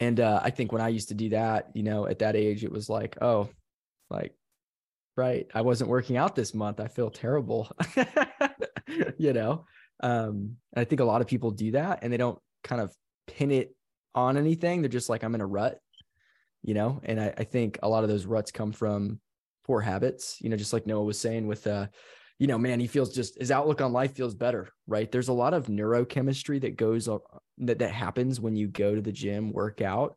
and 0.00 0.20
uh, 0.20 0.40
i 0.42 0.50
think 0.50 0.72
when 0.72 0.82
i 0.82 0.88
used 0.88 1.08
to 1.08 1.14
do 1.14 1.30
that 1.30 1.70
you 1.74 1.82
know 1.82 2.06
at 2.06 2.18
that 2.18 2.36
age 2.36 2.64
it 2.64 2.72
was 2.72 2.88
like 2.88 3.16
oh 3.22 3.48
like 4.10 4.34
right 5.16 5.46
i 5.54 5.60
wasn't 5.60 5.88
working 5.88 6.16
out 6.16 6.34
this 6.34 6.54
month 6.54 6.80
i 6.80 6.88
feel 6.88 7.10
terrible 7.10 7.70
you 9.18 9.32
know 9.32 9.64
um, 10.00 10.56
I 10.76 10.84
think 10.84 11.00
a 11.00 11.04
lot 11.04 11.20
of 11.20 11.26
people 11.26 11.50
do 11.50 11.72
that 11.72 12.00
and 12.02 12.12
they 12.12 12.16
don't 12.16 12.38
kind 12.62 12.80
of 12.80 12.94
pin 13.26 13.50
it 13.50 13.74
on 14.14 14.36
anything. 14.36 14.82
They're 14.82 14.88
just 14.88 15.08
like, 15.08 15.22
I'm 15.22 15.34
in 15.34 15.40
a 15.40 15.46
rut, 15.46 15.78
you 16.62 16.74
know? 16.74 17.00
And 17.04 17.20
I, 17.20 17.32
I 17.38 17.44
think 17.44 17.78
a 17.82 17.88
lot 17.88 18.04
of 18.04 18.10
those 18.10 18.26
ruts 18.26 18.50
come 18.50 18.72
from 18.72 19.20
poor 19.64 19.80
habits, 19.80 20.38
you 20.40 20.50
know, 20.50 20.56
just 20.56 20.72
like 20.72 20.86
Noah 20.86 21.04
was 21.04 21.18
saying 21.18 21.46
with, 21.46 21.66
uh, 21.66 21.86
you 22.38 22.46
know, 22.46 22.58
man, 22.58 22.80
he 22.80 22.86
feels 22.86 23.14
just 23.14 23.38
his 23.38 23.50
outlook 23.50 23.80
on 23.80 23.92
life 23.92 24.14
feels 24.14 24.34
better, 24.34 24.68
right? 24.86 25.10
There's 25.10 25.28
a 25.28 25.32
lot 25.32 25.54
of 25.54 25.66
neurochemistry 25.66 26.60
that 26.62 26.76
goes 26.76 27.08
that, 27.58 27.78
that 27.78 27.92
happens 27.92 28.40
when 28.40 28.56
you 28.56 28.66
go 28.68 28.94
to 28.94 29.00
the 29.00 29.12
gym, 29.12 29.52
work 29.52 29.80
out, 29.80 30.16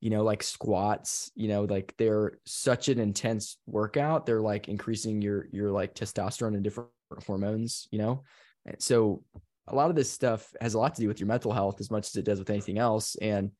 you 0.00 0.10
know, 0.10 0.22
like 0.22 0.42
squats, 0.42 1.30
you 1.34 1.48
know, 1.48 1.64
like 1.64 1.94
they're 1.96 2.38
such 2.44 2.88
an 2.88 3.00
intense 3.00 3.56
workout. 3.66 4.26
They're 4.26 4.42
like 4.42 4.68
increasing 4.68 5.22
your, 5.22 5.48
your 5.50 5.70
like 5.70 5.94
testosterone 5.94 6.54
and 6.54 6.62
different 6.62 6.90
hormones, 7.26 7.88
you 7.90 7.98
know? 7.98 8.24
And 8.66 8.76
so 8.78 9.22
a 9.68 9.74
lot 9.74 9.90
of 9.90 9.96
this 9.96 10.10
stuff 10.10 10.52
has 10.60 10.74
a 10.74 10.78
lot 10.78 10.94
to 10.94 11.00
do 11.00 11.08
with 11.08 11.20
your 11.20 11.26
mental 11.26 11.52
health 11.52 11.80
as 11.80 11.90
much 11.90 12.08
as 12.08 12.16
it 12.16 12.24
does 12.24 12.38
with 12.38 12.50
anything 12.50 12.78
else. 12.78 13.16
And 13.16 13.52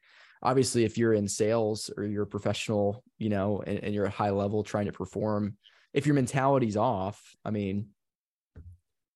obviously, 0.42 0.84
if 0.84 0.98
you're 0.98 1.14
in 1.14 1.26
sales 1.26 1.90
or 1.96 2.04
you're 2.04 2.24
a 2.24 2.26
professional, 2.26 3.02
you 3.18 3.30
know, 3.30 3.62
and, 3.66 3.78
and 3.78 3.94
you're 3.94 4.06
at 4.06 4.12
high 4.12 4.30
level 4.30 4.62
trying 4.62 4.86
to 4.86 4.92
perform, 4.92 5.56
if 5.96 6.04
your 6.04 6.14
mentality's 6.14 6.76
off, 6.76 7.34
I 7.42 7.50
mean, 7.50 7.88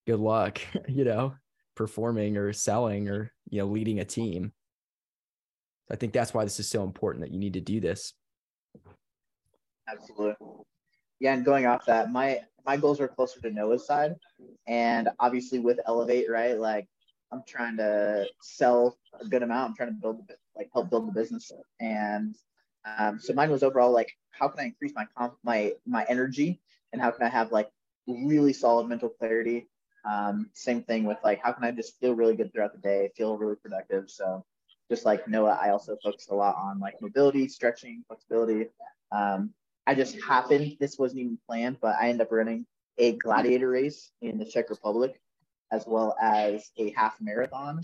good 0.06 0.18
luck, 0.18 0.60
you 0.88 1.04
know, 1.04 1.34
performing 1.76 2.38
or 2.38 2.52
selling 2.54 3.08
or, 3.08 3.30
you 3.50 3.58
know, 3.58 3.66
leading 3.66 4.00
a 4.00 4.04
team. 4.04 4.52
I 5.90 5.96
think 5.96 6.14
that's 6.14 6.32
why 6.32 6.44
this 6.44 6.58
is 6.58 6.68
so 6.68 6.82
important 6.82 7.22
that 7.22 7.32
you 7.32 7.38
need 7.38 7.52
to 7.52 7.60
do 7.60 7.80
this. 7.80 8.14
Absolutely. 9.88 10.36
Yeah, 11.20 11.34
and 11.34 11.44
going 11.44 11.66
off 11.66 11.84
that, 11.84 12.10
my 12.10 12.40
my 12.64 12.78
goals 12.78 13.00
are 13.00 13.08
closer 13.08 13.40
to 13.40 13.50
Noah's 13.50 13.86
side, 13.86 14.14
and 14.66 15.10
obviously 15.18 15.58
with 15.58 15.80
Elevate, 15.86 16.30
right? 16.30 16.58
Like 16.58 16.88
I'm 17.30 17.42
trying 17.46 17.76
to 17.76 18.26
sell 18.40 18.96
a 19.20 19.26
good 19.26 19.42
amount. 19.42 19.70
I'm 19.70 19.76
trying 19.76 19.90
to 19.90 20.00
build, 20.00 20.30
like, 20.56 20.70
help 20.72 20.88
build 20.88 21.08
the 21.08 21.12
business, 21.12 21.52
and 21.80 22.36
um, 22.98 23.18
so 23.18 23.34
mine 23.34 23.50
was 23.50 23.62
overall 23.62 23.90
like, 23.90 24.16
how 24.30 24.48
can 24.48 24.60
I 24.60 24.64
increase 24.66 24.92
my 24.94 25.06
comp, 25.18 25.34
my 25.42 25.72
my 25.86 26.06
energy, 26.08 26.60
and 26.92 27.00
how 27.02 27.10
can 27.10 27.26
I 27.26 27.28
have 27.30 27.52
like 27.52 27.70
really 28.06 28.52
solid 28.52 28.88
mental 28.88 29.08
clarity 29.08 29.68
Um, 30.08 30.50
same 30.54 30.82
thing 30.82 31.04
with 31.04 31.18
like, 31.24 31.40
how 31.42 31.52
can 31.52 31.64
I 31.64 31.72
just 31.72 31.98
feel 32.00 32.14
really 32.14 32.36
good 32.36 32.52
throughout 32.52 32.72
the 32.72 32.80
day, 32.80 33.10
feel 33.16 33.36
really 33.38 33.56
productive? 33.56 34.10
So, 34.10 34.44
just 34.90 35.04
like 35.04 35.28
Noah, 35.28 35.58
I 35.60 35.70
also 35.70 35.96
focus 36.02 36.28
a 36.30 36.34
lot 36.34 36.56
on 36.56 36.80
like 36.80 37.00
mobility, 37.02 37.48
stretching, 37.48 38.04
flexibility. 38.08 38.68
Um, 39.12 39.52
I 39.86 39.94
just 39.94 40.20
happened, 40.22 40.76
this 40.80 40.98
wasn't 40.98 41.20
even 41.20 41.38
planned, 41.46 41.78
but 41.80 41.96
I 42.00 42.08
ended 42.08 42.22
up 42.26 42.32
running 42.32 42.66
a 42.98 43.12
gladiator 43.12 43.68
race 43.68 44.10
in 44.22 44.38
the 44.38 44.44
Czech 44.44 44.70
Republic, 44.70 45.20
as 45.70 45.86
well 45.86 46.16
as 46.20 46.70
a 46.78 46.90
half 46.90 47.20
marathon 47.20 47.82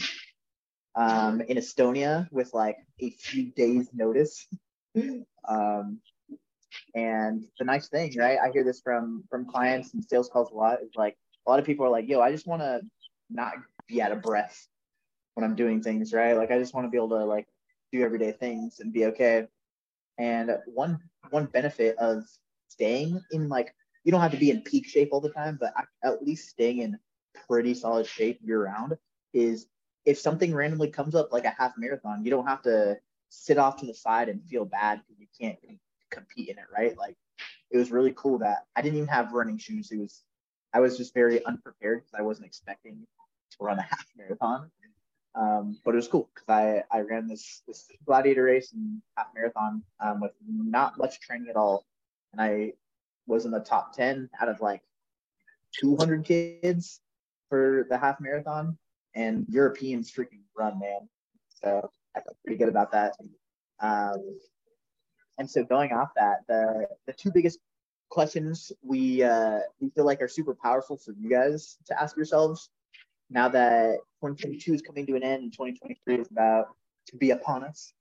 um, 0.94 1.40
in 1.42 1.56
Estonia 1.58 2.28
with 2.32 2.52
like 2.54 2.78
a 3.00 3.10
few 3.10 3.52
days 3.52 3.88
notice. 3.92 4.46
um, 5.48 6.00
and 6.94 7.44
the 7.58 7.64
nice 7.64 7.88
thing, 7.88 8.12
right? 8.18 8.38
I 8.42 8.50
hear 8.50 8.64
this 8.64 8.80
from 8.80 9.24
from 9.30 9.46
clients 9.46 9.94
and 9.94 10.04
sales 10.04 10.28
calls 10.28 10.50
a 10.50 10.54
lot. 10.54 10.82
Is 10.82 10.90
like 10.96 11.16
a 11.46 11.50
lot 11.50 11.58
of 11.58 11.66
people 11.66 11.84
are 11.86 11.90
like, 11.90 12.08
"Yo, 12.08 12.20
I 12.20 12.30
just 12.30 12.46
want 12.46 12.62
to 12.62 12.80
not 13.30 13.54
be 13.88 14.02
out 14.02 14.12
of 14.12 14.22
breath 14.22 14.66
when 15.34 15.44
I'm 15.44 15.54
doing 15.54 15.82
things, 15.82 16.12
right? 16.12 16.36
Like 16.36 16.50
I 16.50 16.58
just 16.58 16.74
want 16.74 16.86
to 16.86 16.90
be 16.90 16.96
able 16.96 17.10
to 17.10 17.24
like 17.24 17.46
do 17.92 18.02
everyday 18.02 18.32
things 18.32 18.80
and 18.80 18.92
be 18.92 19.06
okay." 19.06 19.46
And 20.18 20.56
one 20.66 20.98
one 21.30 21.46
benefit 21.46 21.96
of 21.98 22.24
staying 22.68 23.20
in 23.32 23.48
like 23.48 23.74
you 24.04 24.12
don't 24.12 24.20
have 24.20 24.32
to 24.32 24.38
be 24.38 24.50
in 24.50 24.62
peak 24.62 24.86
shape 24.86 25.10
all 25.12 25.20
the 25.20 25.30
time, 25.30 25.58
but 25.60 25.74
at 26.04 26.22
least 26.22 26.48
staying 26.48 26.78
in 26.78 26.98
pretty 27.48 27.74
solid 27.74 28.06
shape 28.06 28.38
year 28.42 28.64
round 28.64 28.96
is 29.34 29.66
if 30.04 30.18
something 30.18 30.54
randomly 30.54 30.88
comes 30.88 31.14
up 31.14 31.32
like 31.32 31.44
a 31.44 31.50
half 31.50 31.72
marathon, 31.76 32.24
you 32.24 32.30
don't 32.30 32.46
have 32.46 32.62
to 32.62 32.96
sit 33.28 33.58
off 33.58 33.76
to 33.78 33.86
the 33.86 33.94
side 33.94 34.28
and 34.28 34.42
feel 34.44 34.64
bad 34.64 35.00
because 35.06 35.20
you 35.20 35.26
can't 35.38 35.58
compete 36.10 36.48
in 36.48 36.58
it, 36.58 36.64
right? 36.76 36.96
Like 36.96 37.16
it 37.70 37.78
was 37.78 37.90
really 37.90 38.12
cool 38.16 38.38
that 38.38 38.64
I 38.74 38.82
didn't 38.82 38.96
even 38.96 39.08
have 39.08 39.32
running 39.32 39.58
shoes. 39.58 39.90
It 39.90 39.98
was 39.98 40.22
I 40.72 40.80
was 40.80 40.96
just 40.96 41.14
very 41.14 41.44
unprepared 41.44 42.02
because 42.02 42.18
I 42.18 42.22
wasn't 42.22 42.46
expecting 42.46 43.06
to 43.52 43.56
run 43.60 43.78
a 43.78 43.82
half 43.90 44.06
marathon. 44.16 44.70
Um, 45.34 45.78
but 45.84 45.92
it 45.92 45.96
was 45.96 46.08
cool 46.08 46.30
because 46.34 46.48
I, 46.48 46.82
I 46.90 47.02
ran 47.02 47.28
this 47.28 47.62
this 47.66 47.86
gladiator 48.06 48.44
race 48.44 48.72
and 48.72 49.02
half 49.16 49.28
marathon 49.34 49.82
um, 50.00 50.20
with 50.20 50.32
not 50.48 50.96
much 50.96 51.20
training 51.20 51.48
at 51.50 51.56
all, 51.56 51.84
and 52.32 52.40
I 52.40 52.72
was 53.26 53.44
in 53.44 53.50
the 53.50 53.60
top 53.60 53.92
ten 53.94 54.30
out 54.40 54.48
of 54.48 54.60
like 54.60 54.82
200 55.80 56.24
kids 56.24 57.00
for 57.50 57.86
the 57.90 57.98
half 57.98 58.18
marathon, 58.20 58.78
and 59.14 59.46
Europeans 59.48 60.10
freaking 60.10 60.40
run, 60.56 60.78
man. 60.78 61.08
So 61.62 61.90
I 62.16 62.20
felt 62.20 62.36
pretty 62.44 62.58
good 62.58 62.68
about 62.68 62.92
that. 62.92 63.14
Um, 63.80 64.38
and 65.38 65.50
so 65.50 65.64
going 65.64 65.92
off 65.92 66.10
that, 66.16 66.46
the 66.48 66.88
the 67.06 67.12
two 67.12 67.30
biggest 67.30 67.58
questions 68.08 68.72
we 68.82 69.22
uh, 69.22 69.60
we 69.80 69.90
feel 69.90 70.04
like 70.04 70.22
are 70.22 70.28
super 70.28 70.54
powerful 70.54 70.96
for 70.96 71.12
you 71.18 71.28
guys 71.28 71.76
to 71.86 72.00
ask 72.00 72.16
yourselves 72.16 72.70
now 73.30 73.48
that 73.48 73.98
2022 74.22 74.74
is 74.74 74.82
coming 74.82 75.06
to 75.06 75.16
an 75.16 75.22
end 75.22 75.42
and 75.42 75.52
2023 75.52 76.16
is 76.16 76.30
about 76.30 76.68
to 77.08 77.16
be 77.16 77.30
upon 77.30 77.64
us. 77.64 77.92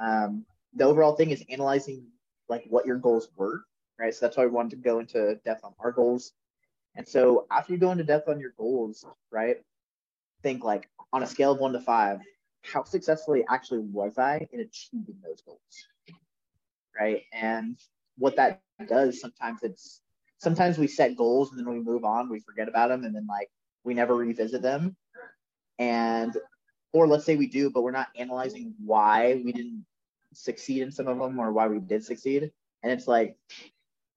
Um, 0.00 0.44
the 0.74 0.84
overall 0.84 1.14
thing 1.14 1.30
is 1.30 1.44
analyzing 1.50 2.06
like 2.48 2.64
what 2.68 2.86
your 2.86 2.96
goals 2.96 3.28
were, 3.36 3.64
right? 3.98 4.14
So 4.14 4.26
that's 4.26 4.36
why 4.36 4.44
we 4.44 4.50
wanted 4.50 4.70
to 4.70 4.76
go 4.76 4.98
into 4.98 5.36
depth 5.44 5.64
on 5.64 5.74
our 5.78 5.92
goals. 5.92 6.32
And 6.96 7.06
so 7.06 7.46
after 7.50 7.72
you 7.72 7.78
go 7.78 7.90
into 7.90 8.04
depth 8.04 8.28
on 8.28 8.40
your 8.40 8.54
goals, 8.56 9.04
right? 9.30 9.56
Think 10.42 10.64
like 10.64 10.88
on 11.12 11.22
a 11.22 11.26
scale 11.26 11.52
of 11.52 11.58
one 11.58 11.72
to 11.72 11.80
five, 11.80 12.20
how 12.62 12.84
successfully 12.84 13.44
actually 13.48 13.80
was 13.80 14.18
I 14.18 14.46
in 14.52 14.60
achieving 14.60 15.16
those 15.22 15.42
goals? 15.42 15.86
Right. 16.98 17.22
And 17.32 17.78
what 18.18 18.36
that 18.36 18.62
does 18.88 19.20
sometimes 19.20 19.62
it's 19.62 20.02
sometimes 20.38 20.78
we 20.78 20.86
set 20.86 21.16
goals 21.16 21.50
and 21.50 21.58
then 21.58 21.68
we 21.72 21.80
move 21.80 22.04
on, 22.04 22.28
we 22.28 22.40
forget 22.40 22.68
about 22.68 22.88
them, 22.88 23.04
and 23.04 23.14
then 23.14 23.26
like 23.26 23.48
we 23.84 23.94
never 23.94 24.14
revisit 24.14 24.62
them. 24.62 24.96
And 25.78 26.36
or 26.92 27.06
let's 27.06 27.24
say 27.24 27.36
we 27.36 27.46
do, 27.46 27.70
but 27.70 27.82
we're 27.82 27.90
not 27.92 28.08
analyzing 28.16 28.74
why 28.84 29.40
we 29.44 29.52
didn't 29.52 29.86
succeed 30.34 30.82
in 30.82 30.92
some 30.92 31.08
of 31.08 31.18
them 31.18 31.38
or 31.38 31.52
why 31.52 31.68
we 31.68 31.78
did 31.78 32.04
succeed. 32.04 32.50
And 32.82 32.92
it's 32.92 33.08
like 33.08 33.36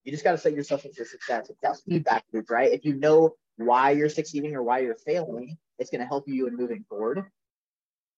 you 0.03 0.11
just 0.11 0.23
got 0.23 0.31
to 0.33 0.37
set 0.37 0.53
yourself 0.53 0.85
up 0.85 0.93
for 0.93 1.05
success. 1.05 1.49
It's 1.49 1.61
that 1.61 1.77
feedback 1.87 2.23
loop, 2.33 2.49
right? 2.49 2.71
If 2.71 2.85
you 2.85 2.95
know 2.95 3.35
why 3.57 3.91
you're 3.91 4.09
succeeding 4.09 4.55
or 4.55 4.63
why 4.63 4.79
you're 4.79 4.95
failing, 4.95 5.57
it's 5.79 5.89
going 5.89 6.01
to 6.01 6.07
help 6.07 6.27
you 6.27 6.47
in 6.47 6.55
moving 6.55 6.85
forward. 6.89 7.23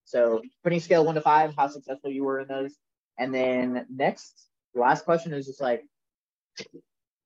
So, 0.04 0.42
putting 0.62 0.80
scale 0.80 1.04
one 1.04 1.14
to 1.16 1.20
five, 1.20 1.54
how 1.56 1.68
successful 1.68 2.10
you 2.10 2.24
were 2.24 2.40
in 2.40 2.48
those. 2.48 2.74
And 3.18 3.34
then 3.34 3.86
next, 3.90 4.47
the 4.74 4.80
last 4.80 5.04
question 5.04 5.32
is 5.32 5.46
just 5.46 5.60
like, 5.60 5.84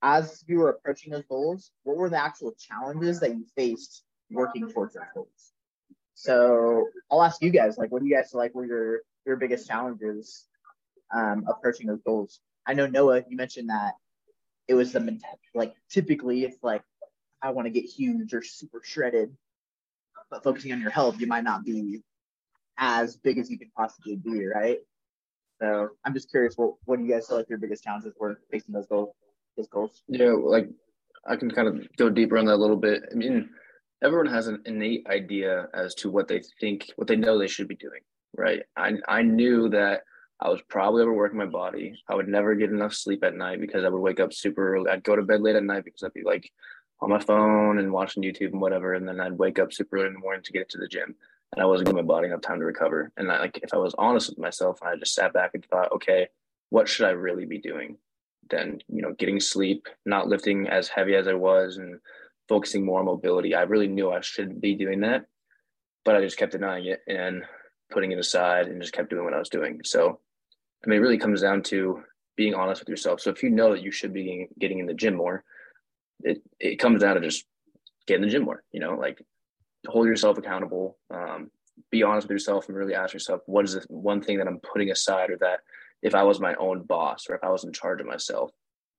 as 0.03 0.45
you 0.47 0.59
were 0.59 0.71
approaching 0.71 1.13
those 1.13 1.25
goals, 1.29 1.71
what 1.85 1.97
were 1.97 2.11
the 2.11 2.21
actual 2.23 2.53
challenges 2.59 3.21
that 3.21 3.31
you 3.31 3.45
faced 3.57 4.03
working 4.31 4.69
towards 4.71 4.95
those 4.95 5.05
goals? 5.15 5.53
So 6.15 6.89
I'll 7.11 7.23
ask 7.23 7.43
you 7.43 7.51
guys, 7.51 7.79
like, 7.79 7.91
what 7.91 8.03
do 8.03 8.09
you 8.09 8.15
guys 8.15 8.33
like 8.35 8.55
were 8.55 8.67
your 8.67 9.01
your 9.25 9.37
biggest 9.37 9.67
challenges 9.69 10.47
um, 11.15 11.45
approaching 11.49 11.87
those 11.87 12.03
goals? 12.03 12.41
I 12.67 12.75
know 12.75 12.87
Noah, 12.87 13.23
you 13.29 13.37
mentioned 13.37 13.71
that 13.71 13.95
it 14.69 14.75
was 14.75 14.93
the 14.93 15.19
like 15.55 15.75
typically 15.91 16.45
it's 16.45 16.63
like 16.63 16.83
I 17.43 17.51
want 17.51 17.67
to 17.67 17.71
get 17.71 17.85
huge 17.85 18.35
or 18.35 18.43
super 18.43 18.81
shredded, 18.85 19.37
but 20.31 20.45
focusing 20.45 20.73
on 20.73 20.81
your 20.81 20.91
health, 20.91 21.21
you 21.21 21.27
might 21.27 21.45
not 21.45 21.65
be 21.65 22.03
as 22.79 23.17
big 23.17 23.39
as 23.39 23.51
you 23.51 23.59
can 23.59 23.71
possibly 23.77 24.17
be, 24.17 24.47
right? 24.47 24.79
So 25.63 25.91
I'm 26.05 26.13
just 26.13 26.29
curious, 26.29 26.57
what 26.57 26.75
what 26.87 26.99
do 26.99 27.05
you 27.05 27.13
guys 27.13 27.29
feel 27.29 27.37
like 27.37 27.49
your 27.49 27.59
biggest 27.59 27.85
challenges 27.85 28.13
were 28.19 28.41
facing 28.51 28.75
those 28.75 28.89
goals? 28.89 29.15
Those 29.57 29.69
goals? 29.69 30.03
Yeah, 30.09 30.33
like 30.33 30.69
I 31.25 31.37
can 31.37 31.53
kind 31.53 31.69
of 31.69 31.97
go 31.97 32.11
deeper 32.11 32.37
on 32.37 32.47
that 32.47 32.55
a 32.55 32.57
little 32.57 32.77
bit. 32.77 33.05
I 33.13 33.15
mean, 33.15 33.49
everyone 34.03 34.27
has 34.27 34.49
an 34.49 34.61
innate 34.67 35.07
idea 35.07 35.69
as 35.73 35.95
to 35.97 36.11
what 36.11 36.27
they 36.27 36.43
think, 36.61 36.91
what 36.97 37.07
they 37.07 37.15
know 37.15 37.39
they 37.39 37.47
should 37.47 37.69
be 37.69 37.77
doing, 37.77 38.01
right? 38.37 38.65
I 38.77 38.95
I 39.07 39.23
knew 39.23 39.69
that 39.69 40.03
I 40.41 40.49
was 40.49 40.61
probably 40.69 41.03
overworking 41.03 41.39
my 41.39 41.47
body. 41.47 41.97
I 42.09 42.17
would 42.17 42.27
never 42.27 42.57
get 42.57 42.71
enough 42.71 42.93
sleep 42.93 43.23
at 43.23 43.37
night 43.37 43.61
because 43.61 43.85
I 43.85 43.89
would 43.89 44.01
wake 44.01 44.19
up 44.19 44.33
super 44.33 44.75
early. 44.75 44.91
I'd 44.91 45.05
go 45.05 45.15
to 45.15 45.23
bed 45.23 45.43
late 45.43 45.55
at 45.55 45.63
night 45.63 45.85
because 45.85 46.03
I'd 46.03 46.13
be 46.13 46.25
like 46.25 46.51
on 47.01 47.09
my 47.09 47.21
phone 47.21 47.79
and 47.79 47.93
watching 47.93 48.25
YouTube 48.25 48.51
and 48.51 48.61
whatever, 48.61 48.95
and 48.95 49.07
then 49.07 49.21
I'd 49.21 49.39
wake 49.39 49.61
up 49.61 49.73
super 49.73 49.99
early 49.99 50.09
in 50.09 50.15
the 50.15 50.19
morning 50.19 50.43
to 50.43 50.53
get 50.53 50.69
to 50.71 50.79
the 50.79 50.89
gym 50.89 51.15
and 51.53 51.63
I 51.63 51.67
wasn't 51.67 51.87
giving 51.87 52.05
my 52.05 52.07
body 52.07 52.29
enough 52.29 52.41
time 52.41 52.61
to 52.61 52.65
recover. 52.65 53.13
And 53.17 53.31
I, 53.31 53.41
like, 53.41 53.61
if 53.63 53.75
I 53.75 53.79
was 53.79 53.95
honest 53.99 54.31
with 54.31 54.39
myself 54.39 54.83
I 54.83 54.97
just 54.97 55.15
sat 55.15 55.33
back 55.33 55.53
and 55.55 55.65
thought, 55.65 55.93
okay, 55.93 56.29
what 56.71 56.89
should 56.89 57.07
I 57.07 57.11
really 57.11 57.45
be 57.45 57.59
doing? 57.59 57.99
Then, 58.51 58.81
you 58.89 59.03
know, 59.03 59.13
getting 59.13 59.41
sleep, 59.41 59.89
not 60.05 60.29
lifting 60.29 60.69
as 60.69 60.89
heavy 60.89 61.15
as 61.15 61.29
I 61.29 61.35
was 61.35 61.77
and 61.77 62.01
focusing 62.49 62.85
more 62.85 63.01
on 63.01 63.07
mobility. 63.07 63.55
I 63.55 63.63
really 63.63 63.89
knew 63.89 64.11
I 64.11 64.21
should 64.21 64.61
be 64.61 64.75
doing 64.75 65.01
that, 65.01 65.27
but 66.05 66.17
I 66.17 66.21
just 66.21 66.39
kept 66.39 66.53
denying 66.53 66.87
it 66.87 67.01
and 67.07 67.45
putting 67.91 68.13
it 68.13 68.19
aside 68.19 68.67
and 68.67 68.81
just 68.81 68.95
kept 68.95 69.11
doing 69.11 69.25
what 69.25 69.35
I 69.35 69.39
was 69.39 69.49
doing. 69.49 69.81
So, 69.85 70.19
I 70.85 70.89
mean, 70.89 70.99
it 70.99 71.03
really 71.03 71.19
comes 71.19 71.43
down 71.43 71.63
to 71.65 72.03
being 72.37 72.55
honest 72.55 72.81
with 72.81 72.89
yourself. 72.89 73.21
So 73.21 73.31
if 73.31 73.43
you 73.43 73.51
know 73.51 73.73
that 73.73 73.83
you 73.83 73.91
should 73.93 74.13
be 74.13 74.49
getting 74.59 74.79
in 74.79 74.87
the 74.87 74.95
gym 74.95 75.15
more, 75.15 75.45
it, 76.23 76.43
it 76.59 76.77
comes 76.77 77.03
down 77.03 77.17
to 77.17 77.21
just 77.21 77.45
get 78.07 78.17
in 78.17 78.23
the 78.23 78.29
gym 78.29 78.45
more, 78.45 78.63
you 78.73 78.81
know, 78.81 78.95
like 78.95 79.23
hold 79.87 80.07
yourself 80.07 80.39
accountable. 80.39 80.99
Um, 81.11 81.51
be 81.91 82.03
honest 82.03 82.27
with 82.27 82.33
yourself 82.33 82.69
and 82.69 82.77
really 82.77 82.95
ask 82.95 83.13
yourself, 83.13 83.41
what 83.47 83.65
is 83.65 83.75
the 83.75 83.85
one 83.89 84.23
thing 84.23 84.39
that 84.39 84.47
I'm 84.47 84.61
putting 84.61 84.91
aside, 84.91 85.31
or 85.31 85.39
that 85.39 85.61
if 86.03 86.15
I 86.15 86.23
was 86.23 86.41
my 86.41 86.55
own 86.55 86.83
boss, 86.83 87.27
or 87.29 87.35
if 87.35 87.45
I 87.45 87.49
was 87.49 87.65
in 87.65 87.73
charge 87.73 88.01
of 88.01 88.07
myself, 88.07 88.51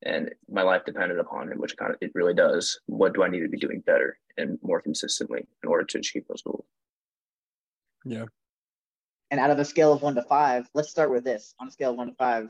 and 0.05 0.31
my 0.49 0.63
life 0.63 0.83
depended 0.85 1.19
upon 1.19 1.49
it, 1.49 1.57
which 1.57 1.77
kind 1.77 1.91
of 1.91 1.97
it 2.01 2.11
really 2.13 2.33
does. 2.33 2.79
What 2.87 3.13
do 3.13 3.23
I 3.23 3.29
need 3.29 3.41
to 3.41 3.47
be 3.47 3.57
doing 3.57 3.81
better 3.85 4.17
and 4.37 4.59
more 4.61 4.81
consistently 4.81 5.47
in 5.63 5.69
order 5.69 5.85
to 5.85 5.97
achieve 5.99 6.23
those 6.27 6.41
goals? 6.41 6.65
Yeah. 8.05 8.25
And 9.31 9.39
out 9.39 9.49
of 9.49 9.59
a 9.59 9.65
scale 9.65 9.93
of 9.93 10.01
one 10.01 10.15
to 10.15 10.23
five, 10.23 10.67
let's 10.73 10.89
start 10.89 11.09
with 11.09 11.23
this. 11.23 11.55
On 11.59 11.67
a 11.67 11.71
scale 11.71 11.91
of 11.91 11.97
one 11.97 12.07
to 12.07 12.15
five, 12.15 12.49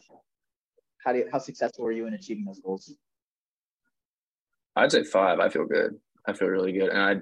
how 1.05 1.11
do 1.11 1.19
you, 1.19 1.29
how 1.31 1.37
successful 1.37 1.85
were 1.85 1.91
you 1.91 2.07
in 2.07 2.13
achieving 2.13 2.45
those 2.45 2.59
goals? 2.59 2.91
I'd 4.75 4.91
say 4.91 5.03
five. 5.03 5.39
I 5.39 5.49
feel 5.49 5.65
good. 5.65 5.99
I 6.25 6.33
feel 6.33 6.47
really 6.47 6.71
good, 6.71 6.89
and 6.89 7.01
I 7.01 7.15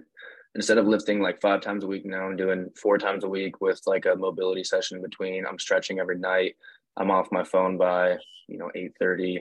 instead 0.55 0.77
of 0.77 0.87
lifting 0.87 1.21
like 1.21 1.41
five 1.41 1.61
times 1.61 1.83
a 1.83 1.87
week 1.87 2.05
now 2.05 2.25
i'm 2.25 2.35
doing 2.35 2.69
four 2.75 2.97
times 2.97 3.23
a 3.23 3.29
week 3.29 3.61
with 3.61 3.81
like 3.85 4.05
a 4.05 4.15
mobility 4.15 4.63
session 4.63 4.97
in 4.97 5.03
between 5.03 5.45
i'm 5.45 5.59
stretching 5.59 5.99
every 5.99 6.17
night 6.17 6.55
i'm 6.97 7.11
off 7.11 7.31
my 7.31 7.43
phone 7.43 7.77
by 7.77 8.17
you 8.47 8.57
know 8.57 8.69
8.30 8.75 9.39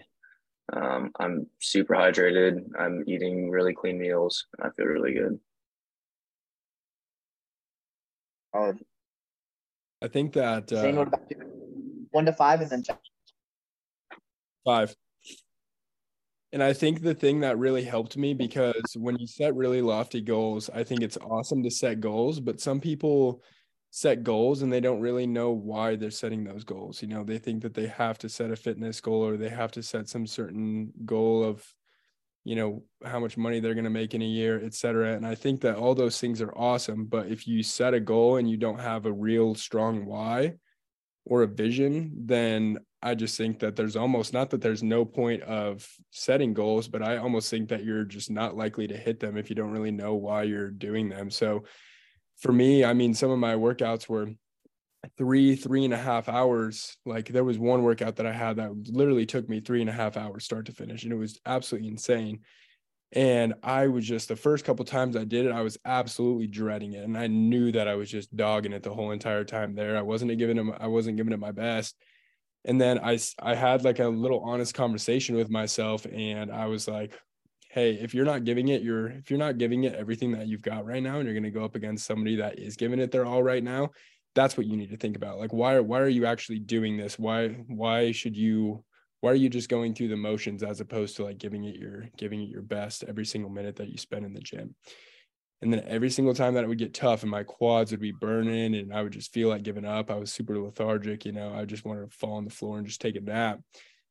um, 0.73 1.11
i'm 1.19 1.47
super 1.61 1.95
hydrated 1.95 2.63
i'm 2.79 3.03
eating 3.07 3.51
really 3.51 3.75
clean 3.75 3.99
meals 3.99 4.47
i 4.63 4.71
feel 4.71 4.87
really 4.87 5.15
good. 5.15 5.39
Oh 8.55 8.75
i 10.03 10.09
think 10.09 10.33
that 10.35 10.73
uh, 10.73 11.07
one 12.11 12.27
to 12.27 12.33
five 12.33 12.61
and 12.61 12.71
then 12.71 12.85
five 14.65 14.95
and 16.53 16.63
I 16.63 16.73
think 16.73 17.03
the 17.03 17.15
thing 17.15 17.41
that 17.41 17.59
really 17.59 17.85
helped 17.85 18.17
me 18.17 18.35
because 18.35 18.97
when 18.97 19.17
you 19.19 19.27
set 19.27 19.55
really 19.55 19.83
lofty 19.83 20.21
goals, 20.21 20.69
I 20.71 20.83
think 20.83 21.03
it's 21.03 21.17
awesome 21.19 21.63
to 21.63 21.71
set 21.71 22.01
goals, 22.01 22.41
but 22.41 22.61
some 22.61 22.81
people 22.81 23.43
set 23.91 24.23
goals 24.25 24.63
and 24.63 24.73
they 24.73 24.81
don't 24.81 25.01
really 25.01 25.27
know 25.27 25.51
why 25.51 25.97
they're 25.97 26.11
setting 26.11 26.43
those 26.45 26.65
goals. 26.65 27.03
You 27.03 27.09
know, 27.09 27.23
they 27.25 27.39
think 27.39 27.63
that 27.63 27.75
they 27.75 27.87
have 27.87 28.19
to 28.19 28.29
set 28.29 28.51
a 28.51 28.57
fitness 28.57 29.01
goal 29.01 29.25
or 29.25 29.37
they 29.37 29.49
have 29.49 29.73
to 29.73 29.83
set 29.83 30.09
some 30.09 30.27
certain 30.27 30.93
goal 31.05 31.45
of 31.45 31.65
you 32.45 32.57
know 32.57 32.83
how 33.05 33.21
much 33.21 33.37
money 33.37 33.61
they're 33.61 33.75
going 33.75 33.85
to 33.85 33.91
make 33.91 34.15
in 34.15 34.23
a 34.23 34.25
year 34.25 34.65
et 34.65 34.73
cetera 34.75 35.13
and 35.13 35.27
i 35.27 35.35
think 35.35 35.61
that 35.61 35.77
all 35.77 35.95
those 35.95 36.19
things 36.19 36.41
are 36.41 36.57
awesome 36.57 37.05
but 37.05 37.27
if 37.29 37.47
you 37.47 37.63
set 37.63 37.93
a 37.95 38.01
goal 38.01 38.37
and 38.37 38.49
you 38.49 38.57
don't 38.57 38.81
have 38.81 39.05
a 39.05 39.13
real 39.13 39.55
strong 39.55 40.07
why 40.07 40.55
or 41.27 41.43
a 41.43 41.47
vision 41.47 42.11
then 42.25 42.79
i 43.03 43.15
just 43.15 43.37
think 43.37 43.59
that 43.59 43.77
there's 43.77 43.97
almost 43.97 44.33
not 44.33 44.51
that 44.51 44.61
there's 44.61 44.83
no 44.83 45.05
point 45.05 45.43
of 45.43 45.89
setting 46.11 46.53
goals 46.53 46.89
but 46.89 47.03
i 47.03 47.17
almost 47.17 47.51
think 47.51 47.69
that 47.69 47.85
you're 47.85 48.05
just 48.05 48.31
not 48.31 48.57
likely 48.57 48.87
to 48.87 48.97
hit 48.97 49.21
them 49.21 49.37
if 49.37 49.49
you 49.49 49.57
don't 49.57 49.71
really 49.71 49.91
know 49.91 50.15
why 50.15 50.43
you're 50.43 50.71
doing 50.71 51.09
them. 51.09 51.31
So 51.31 51.65
for 52.39 52.53
me 52.53 52.85
i 52.85 52.95
mean 52.95 53.15
some 53.15 53.31
of 53.31 53.39
my 53.39 53.55
workouts 53.55 54.09
were 54.09 54.31
three 55.17 55.57
three 55.57 55.85
and 55.85 55.95
a 55.95 55.99
half 55.99 56.29
hours. 56.29 56.97
Like 57.07 57.29
there 57.29 57.45
was 57.45 57.59
one 57.59 57.83
workout 57.83 58.17
that 58.17 58.27
i 58.27 58.33
had 58.33 58.57
that 58.57 58.71
literally 58.89 59.27
took 59.27 59.49
me 59.49 59.61
three 59.61 59.81
and 59.81 59.91
a 59.91 59.95
half 59.95 60.17
hours 60.17 60.45
start 60.45 60.67
to 60.67 60.73
finish 60.73 61.05
and 61.05 61.13
it 61.13 61.17
was 61.17 61.41
absolutely 61.47 61.89
insane. 61.89 62.41
And 63.13 63.55
i 63.63 63.87
was 63.87 64.07
just 64.07 64.29
the 64.29 64.37
first 64.37 64.65
couple 64.65 64.85
times 64.85 65.17
i 65.17 65.25
did 65.25 65.47
it 65.47 65.53
i 65.53 65.63
was 65.63 65.79
absolutely 65.85 66.47
dreading 66.47 66.93
it 66.93 67.05
and 67.05 67.19
i 67.19 67.27
knew 67.27 67.73
that 67.73 67.89
i 67.89 67.95
was 67.97 68.11
just 68.11 68.35
dogging 68.37 68.73
it 68.73 68.83
the 68.83 68.95
whole 68.95 69.11
entire 69.11 69.45
time 69.45 69.75
there. 69.75 69.97
I 69.97 70.03
wasn't 70.03 70.37
giving 70.39 70.57
him 70.57 70.73
i 70.79 70.87
wasn't 70.87 71.17
giving 71.17 71.33
it 71.33 71.41
my 71.41 71.53
best 71.53 71.97
and 72.65 72.81
then 72.81 72.99
i 73.01 73.19
i 73.41 73.55
had 73.55 73.85
like 73.85 73.99
a 73.99 74.09
little 74.09 74.41
honest 74.41 74.75
conversation 74.75 75.37
with 75.37 75.51
myself 75.51 76.07
and 76.13 76.51
i 76.51 76.67
was 76.67 76.87
like 76.87 77.19
hey 77.71 77.93
if 77.95 78.15
you're 78.15 78.25
not 78.25 78.45
giving 78.45 78.69
it 78.69 78.83
you're 78.83 79.09
if 79.09 79.31
you're 79.31 79.39
not 79.39 79.59
giving 79.59 79.85
it 79.85 79.95
everything 79.95 80.33
that 80.33 80.47
you've 80.47 80.63
got 80.63 80.85
right 80.85 81.03
now 81.03 81.17
and 81.17 81.25
you're 81.25 81.35
going 81.35 81.43
to 81.43 81.51
go 81.51 81.65
up 81.65 81.77
against 81.77 82.07
somebody 82.07 82.37
that 82.37 82.59
is 82.59 82.77
giving 82.77 82.99
it 83.01 83.11
their 83.11 83.27
all 83.27 83.43
right 83.43 83.63
now 83.63 83.91
that's 84.35 84.57
what 84.57 84.67
you 84.67 84.77
need 84.77 84.91
to 84.91 84.97
think 84.97 85.17
about. 85.17 85.39
Like 85.39 85.53
why 85.53 85.81
why 85.81 86.01
are 86.01 86.09
you 86.09 86.27
actually 86.27 86.61
doing 86.61 86.97
this? 86.97 87.19
Why 87.19 87.49
why 87.49 88.13
should 88.13 88.37
you 88.37 88.85
why 89.21 89.33
are 89.33 89.37
you 89.37 89.49
just 89.49 89.69
going 89.69 89.95
through 89.95 90.09
the 90.09 90.17
motions 90.17 90.63
as 90.63 90.81
opposed 90.81 91.17
to 91.17 91.25
like 91.25 91.39
giving 91.39 91.65
it 91.65 91.77
your 91.77 92.07
giving 92.17 92.43
it 92.43 92.49
your 92.49 92.63
best 92.63 93.05
every 93.07 93.27
single 93.27 93.51
minute 93.51 93.77
that 93.77 93.89
you 93.89 93.99
spend 93.99 94.25
in 94.25 94.33
the 94.33 94.41
gym 94.41 94.75
and 95.63 95.73
then 95.73 95.83
every 95.87 96.11
single 96.11 96.35
time 96.35 96.55
that 96.55 96.65
it 96.65 96.69
would 96.69 96.79
get 96.79 96.95
tough 96.95 97.23
and 97.23 97.31
my 97.31 97.43
quads 97.43 97.91
would 97.91 98.01
be 98.01 98.13
burning 98.13 98.75
and 98.75 98.93
i 98.93 99.03
would 99.03 99.13
just 99.13 99.33
feel 99.33 99.49
like 99.49 99.63
giving 99.63 99.85
up 99.85 100.11
i 100.11 100.15
was 100.15 100.33
super 100.33 100.59
lethargic 100.59 101.25
you 101.25 101.33
know 101.33 101.53
i 101.55 101.65
just 101.65 101.85
wanted 101.85 102.11
to 102.11 102.17
fall 102.17 102.35
on 102.35 102.45
the 102.45 102.51
floor 102.51 102.79
and 102.79 102.87
just 102.87 103.01
take 103.01 103.17
a 103.17 103.21
nap. 103.21 103.61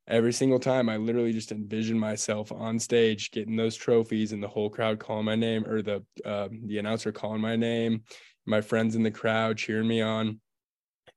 Every 0.08 0.34
single 0.34 0.60
time 0.60 0.90
i 0.90 0.98
literally 0.98 1.34
just 1.34 1.52
envisioned 1.52 2.00
myself 2.00 2.52
on 2.52 2.80
stage 2.80 3.30
getting 3.32 3.56
those 3.56 3.76
trophies 3.76 4.32
and 4.32 4.42
the 4.42 4.48
whole 4.48 4.70
crowd 4.70 5.00
calling 5.00 5.26
my 5.26 5.36
name 5.36 5.66
or 5.66 5.84
the 5.84 6.04
uh, 6.26 6.50
the 6.66 6.80
announcer 6.80 7.12
calling 7.12 7.42
my 7.42 7.56
name 7.56 8.04
my 8.46 8.62
friends 8.62 8.96
in 8.96 9.04
the 9.04 9.12
crowd 9.12 9.58
cheering 9.58 9.88
me 9.88 10.02
on 10.02 10.40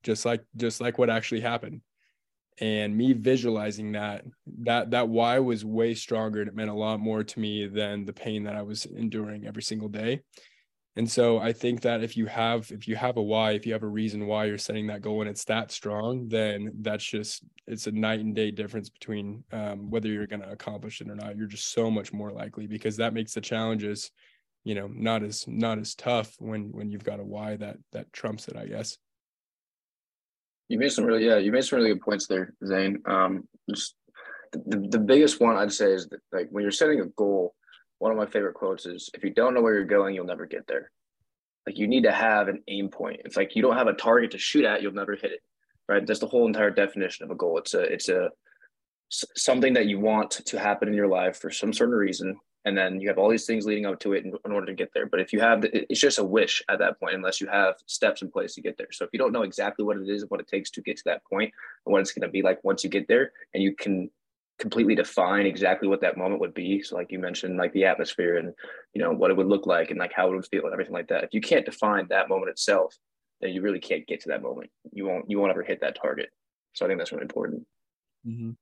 just 0.02 0.26
like 0.26 0.44
just 0.56 0.80
like 0.80 0.98
what 0.98 1.08
actually 1.08 1.40
happened 1.40 1.80
and 2.61 2.97
me 2.97 3.12
visualizing 3.12 3.92
that 3.92 4.25
that 4.61 4.90
that 4.90 5.09
why 5.09 5.38
was 5.38 5.64
way 5.64 5.94
stronger 5.94 6.40
and 6.40 6.49
it 6.49 6.54
meant 6.54 6.71
a 6.71 6.75
lot 6.75 7.00
more 7.00 7.25
to 7.25 7.40
me 7.40 7.66
than 7.66 8.04
the 8.04 8.12
pain 8.12 8.44
that 8.44 8.56
i 8.56 8.62
was 8.62 8.85
enduring 8.87 9.47
every 9.47 9.62
single 9.62 9.88
day. 9.88 10.21
And 10.94 11.11
so 11.11 11.38
i 11.38 11.52
think 11.52 11.80
that 11.82 12.02
if 12.04 12.16
you 12.16 12.26
have 12.26 12.71
if 12.71 12.87
you 12.87 12.97
have 12.97 13.16
a 13.16 13.23
why 13.23 13.52
if 13.52 13.64
you 13.64 13.73
have 13.73 13.82
a 13.82 13.88
reason 13.88 14.26
why 14.26 14.44
you're 14.44 14.59
setting 14.59 14.87
that 14.88 15.00
goal 15.00 15.23
and 15.23 15.30
it's 15.30 15.44
that 15.47 15.73
strong 15.73 16.28
then 16.28 16.71
that's 16.80 17.04
just 17.04 17.42
it's 17.66 17.87
a 17.87 17.92
night 17.92 18.21
and 18.21 18.35
day 18.35 18.50
difference 18.50 18.90
between 18.90 19.42
um, 19.52 19.88
whether 19.88 20.09
you're 20.09 20.26
going 20.26 20.42
to 20.42 20.50
accomplish 20.50 21.00
it 21.00 21.09
or 21.09 21.14
not. 21.14 21.37
You're 21.37 21.47
just 21.47 21.73
so 21.73 21.90
much 21.90 22.12
more 22.12 22.30
likely 22.30 22.66
because 22.66 22.97
that 22.99 23.14
makes 23.14 23.32
the 23.32 23.40
challenges 23.40 24.11
you 24.64 24.75
know 24.75 24.88
not 24.92 25.23
as 25.23 25.47
not 25.49 25.78
as 25.78 25.94
tough 25.94 26.35
when 26.38 26.71
when 26.73 26.90
you've 26.90 27.04
got 27.04 27.21
a 27.21 27.25
why 27.25 27.56
that 27.56 27.76
that 27.92 28.12
trumps 28.12 28.49
it 28.49 28.56
i 28.56 28.66
guess 28.66 28.97
you 30.72 30.78
made 30.78 30.92
some 30.92 31.04
really 31.04 31.24
yeah 31.26 31.38
you 31.38 31.52
made 31.52 31.64
some 31.64 31.78
really 31.78 31.92
good 31.92 32.02
points 32.02 32.26
there 32.26 32.54
zane. 32.66 33.02
Um 33.06 33.48
just 33.70 33.94
the, 34.52 34.86
the 34.90 34.98
biggest 34.98 35.40
one 35.40 35.56
i'd 35.56 35.72
say 35.72 35.92
is 35.92 36.08
that 36.08 36.20
like 36.32 36.48
when 36.50 36.62
you're 36.62 36.70
setting 36.70 37.00
a 37.00 37.06
goal 37.16 37.54
one 37.98 38.10
of 38.10 38.18
my 38.18 38.26
favorite 38.26 38.54
quotes 38.54 38.84
is 38.84 39.08
if 39.14 39.22
you 39.24 39.30
don't 39.30 39.54
know 39.54 39.62
where 39.62 39.74
you're 39.74 39.84
going 39.84 40.14
you'll 40.14 40.24
never 40.24 40.46
get 40.46 40.66
there. 40.66 40.90
Like 41.66 41.78
you 41.78 41.86
need 41.86 42.02
to 42.02 42.10
have 42.10 42.48
an 42.48 42.60
aim 42.66 42.88
point. 42.88 43.20
It's 43.24 43.36
like 43.36 43.54
you 43.54 43.62
don't 43.62 43.76
have 43.76 43.86
a 43.86 43.92
target 43.92 44.32
to 44.32 44.38
shoot 44.38 44.64
at 44.64 44.82
you'll 44.82 44.92
never 44.92 45.14
hit 45.14 45.30
it 45.30 45.40
right? 45.88 46.06
That's 46.06 46.20
the 46.20 46.26
whole 46.26 46.46
entire 46.46 46.70
definition 46.70 47.24
of 47.24 47.30
a 47.30 47.34
goal. 47.34 47.58
It's 47.58 47.74
a 47.74 47.80
it's 47.80 48.08
a 48.08 48.30
something 49.10 49.74
that 49.74 49.86
you 49.86 50.00
want 50.00 50.30
to 50.30 50.58
happen 50.58 50.88
in 50.88 50.94
your 50.94 51.08
life 51.08 51.37
for 51.37 51.50
some 51.50 51.72
certain 51.72 51.94
reason 51.94 52.38
and 52.64 52.77
then 52.77 53.01
you 53.01 53.09
have 53.09 53.18
all 53.18 53.29
these 53.29 53.46
things 53.46 53.66
leading 53.66 53.87
up 53.87 53.98
to 54.01 54.12
it 54.12 54.25
in, 54.25 54.33
in 54.44 54.53
order 54.53 54.66
to 54.66 54.75
get 54.75 54.92
there. 54.94 55.07
But 55.07 55.20
if 55.20 55.33
you 55.33 55.40
have 55.40 55.62
the, 55.62 55.90
it's 55.90 56.01
just 56.01 56.18
a 56.18 56.25
wish 56.25 56.62
at 56.68 56.79
that 56.79 56.98
point 57.01 57.14
unless 57.14 57.40
you 57.40 57.48
have 57.48 57.75
steps 57.87 58.22
in 58.22 58.31
place 58.31 58.55
to 58.55 58.61
get 58.61 58.79
there. 58.79 58.88
So 58.92 59.05
if 59.05 59.11
you 59.12 59.18
don't 59.18 59.33
know 59.33 59.42
exactly 59.42 59.85
what 59.85 59.96
it 59.96 60.09
is 60.09 60.22
and 60.22 60.31
what 60.31 60.40
it 60.40 60.48
takes 60.48 60.70
to 60.72 60.83
get 60.83 60.96
to 60.98 61.05
that 61.07 61.25
point 61.25 61.53
and 61.85 61.92
what 61.92 62.01
it's 62.01 62.12
going 62.12 62.27
to 62.27 62.33
be 62.33 62.42
like 62.42 62.62
once 62.62 62.85
you 62.85 62.90
get 62.90 63.09
there 63.09 63.33
and 63.53 63.62
you 63.62 63.75
can 63.75 64.11
completely 64.59 64.94
define 64.94 65.44
exactly 65.44 65.88
what 65.88 66.01
that 66.03 66.16
moment 66.16 66.40
would 66.40 66.55
be. 66.55 66.83
So 66.83 66.94
like 66.94 67.11
you 67.11 67.18
mentioned 67.18 67.57
like 67.57 67.72
the 67.72 67.85
atmosphere 67.85 68.37
and 68.37 68.55
you 68.94 69.03
know 69.03 69.12
what 69.12 69.31
it 69.31 69.37
would 69.37 69.48
look 69.48 69.66
like 69.66 69.90
and 69.90 69.98
like 69.98 70.12
how 70.12 70.29
it 70.29 70.37
would 70.37 70.46
feel 70.46 70.64
and 70.64 70.72
everything 70.72 70.94
like 70.94 71.09
that. 71.09 71.25
If 71.25 71.31
you 71.33 71.40
can't 71.40 71.64
define 71.64 72.07
that 72.09 72.29
moment 72.29 72.51
itself 72.51 72.96
then 73.40 73.51
you 73.51 73.61
really 73.61 73.81
can't 73.81 74.07
get 74.07 74.20
to 74.20 74.29
that 74.29 74.42
moment. 74.42 74.70
You 74.92 75.05
won't 75.07 75.29
you 75.29 75.40
won't 75.40 75.51
ever 75.51 75.64
hit 75.64 75.81
that 75.81 75.98
target. 76.01 76.31
So 76.75 76.87
i 76.87 76.88
think 76.88 77.01
that's 77.01 77.11
really 77.11 77.22
important. 77.22 77.66
Mm-hmm 78.27 78.53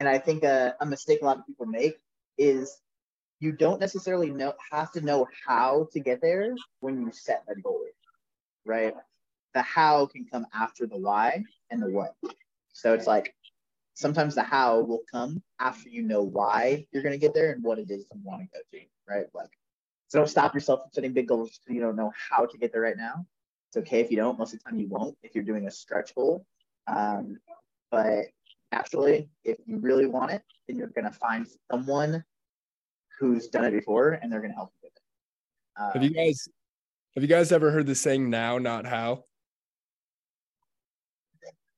and 0.00 0.08
I 0.08 0.18
think 0.18 0.42
a, 0.42 0.74
a 0.80 0.86
mistake 0.86 1.20
a 1.22 1.26
lot 1.26 1.38
of 1.38 1.46
people 1.46 1.66
make 1.66 1.98
is 2.38 2.80
you 3.38 3.52
don't 3.52 3.80
necessarily 3.80 4.30
know 4.30 4.54
have 4.70 4.90
to 4.92 5.00
know 5.02 5.28
how 5.46 5.88
to 5.92 6.00
get 6.00 6.20
there 6.20 6.54
when 6.80 7.00
you 7.02 7.12
set 7.12 7.44
a 7.48 7.60
goal, 7.60 7.84
right? 8.64 8.94
The 9.54 9.62
how 9.62 10.06
can 10.06 10.24
come 10.24 10.46
after 10.54 10.86
the 10.86 10.96
why 10.96 11.44
and 11.70 11.82
the 11.82 11.90
what. 11.90 12.14
So 12.72 12.94
it's 12.94 13.06
like 13.06 13.34
sometimes 13.94 14.34
the 14.34 14.42
how 14.42 14.80
will 14.80 15.02
come 15.10 15.42
after 15.58 15.90
you 15.90 16.02
know 16.02 16.22
why 16.22 16.86
you're 16.92 17.02
going 17.02 17.12
to 17.12 17.18
get 17.18 17.34
there 17.34 17.52
and 17.52 17.62
what 17.62 17.78
it 17.78 17.90
is 17.90 18.06
you 18.12 18.20
want 18.22 18.42
to 18.42 18.48
go 18.52 18.60
to, 18.72 18.84
right? 19.08 19.26
Like, 19.34 19.50
so 20.08 20.18
don't 20.18 20.28
stop 20.28 20.54
yourself 20.54 20.80
from 20.80 20.90
setting 20.92 21.12
big 21.12 21.28
goals 21.28 21.58
because 21.58 21.74
you 21.74 21.80
don't 21.80 21.96
know 21.96 22.12
how 22.30 22.46
to 22.46 22.58
get 22.58 22.72
there 22.72 22.80
right 22.80 22.96
now. 22.96 23.26
It's 23.68 23.76
okay 23.76 24.00
if 24.00 24.10
you 24.10 24.16
don't. 24.16 24.38
Most 24.38 24.54
of 24.54 24.60
the 24.60 24.70
time, 24.70 24.78
you 24.78 24.88
won't 24.88 25.16
if 25.22 25.34
you're 25.34 25.44
doing 25.44 25.66
a 25.66 25.70
stretch 25.70 26.14
goal. 26.14 26.44
Um, 26.86 27.38
but 27.90 28.26
naturally, 28.72 29.28
if 29.44 29.58
you 29.66 29.78
really 29.78 30.06
want 30.06 30.30
it, 30.30 30.42
then 30.66 30.76
you're 30.76 30.88
going 30.88 31.04
to 31.04 31.12
find 31.12 31.46
someone 31.70 32.24
who's 33.18 33.48
done 33.48 33.64
it 33.64 33.72
before 33.72 34.12
and 34.12 34.30
they're 34.30 34.40
going 34.40 34.52
to 34.52 34.56
help 34.56 34.70
you 34.82 34.88
with 34.88 34.92
it. 34.96 35.82
Uh, 35.82 35.92
have 35.92 36.02
you 36.02 36.10
guys 36.10 36.48
have 37.14 37.24
you 37.24 37.28
guys 37.28 37.52
ever 37.52 37.70
heard 37.70 37.86
the 37.86 37.94
saying 37.94 38.30
now 38.30 38.58
not 38.58 38.86
how? 38.86 39.24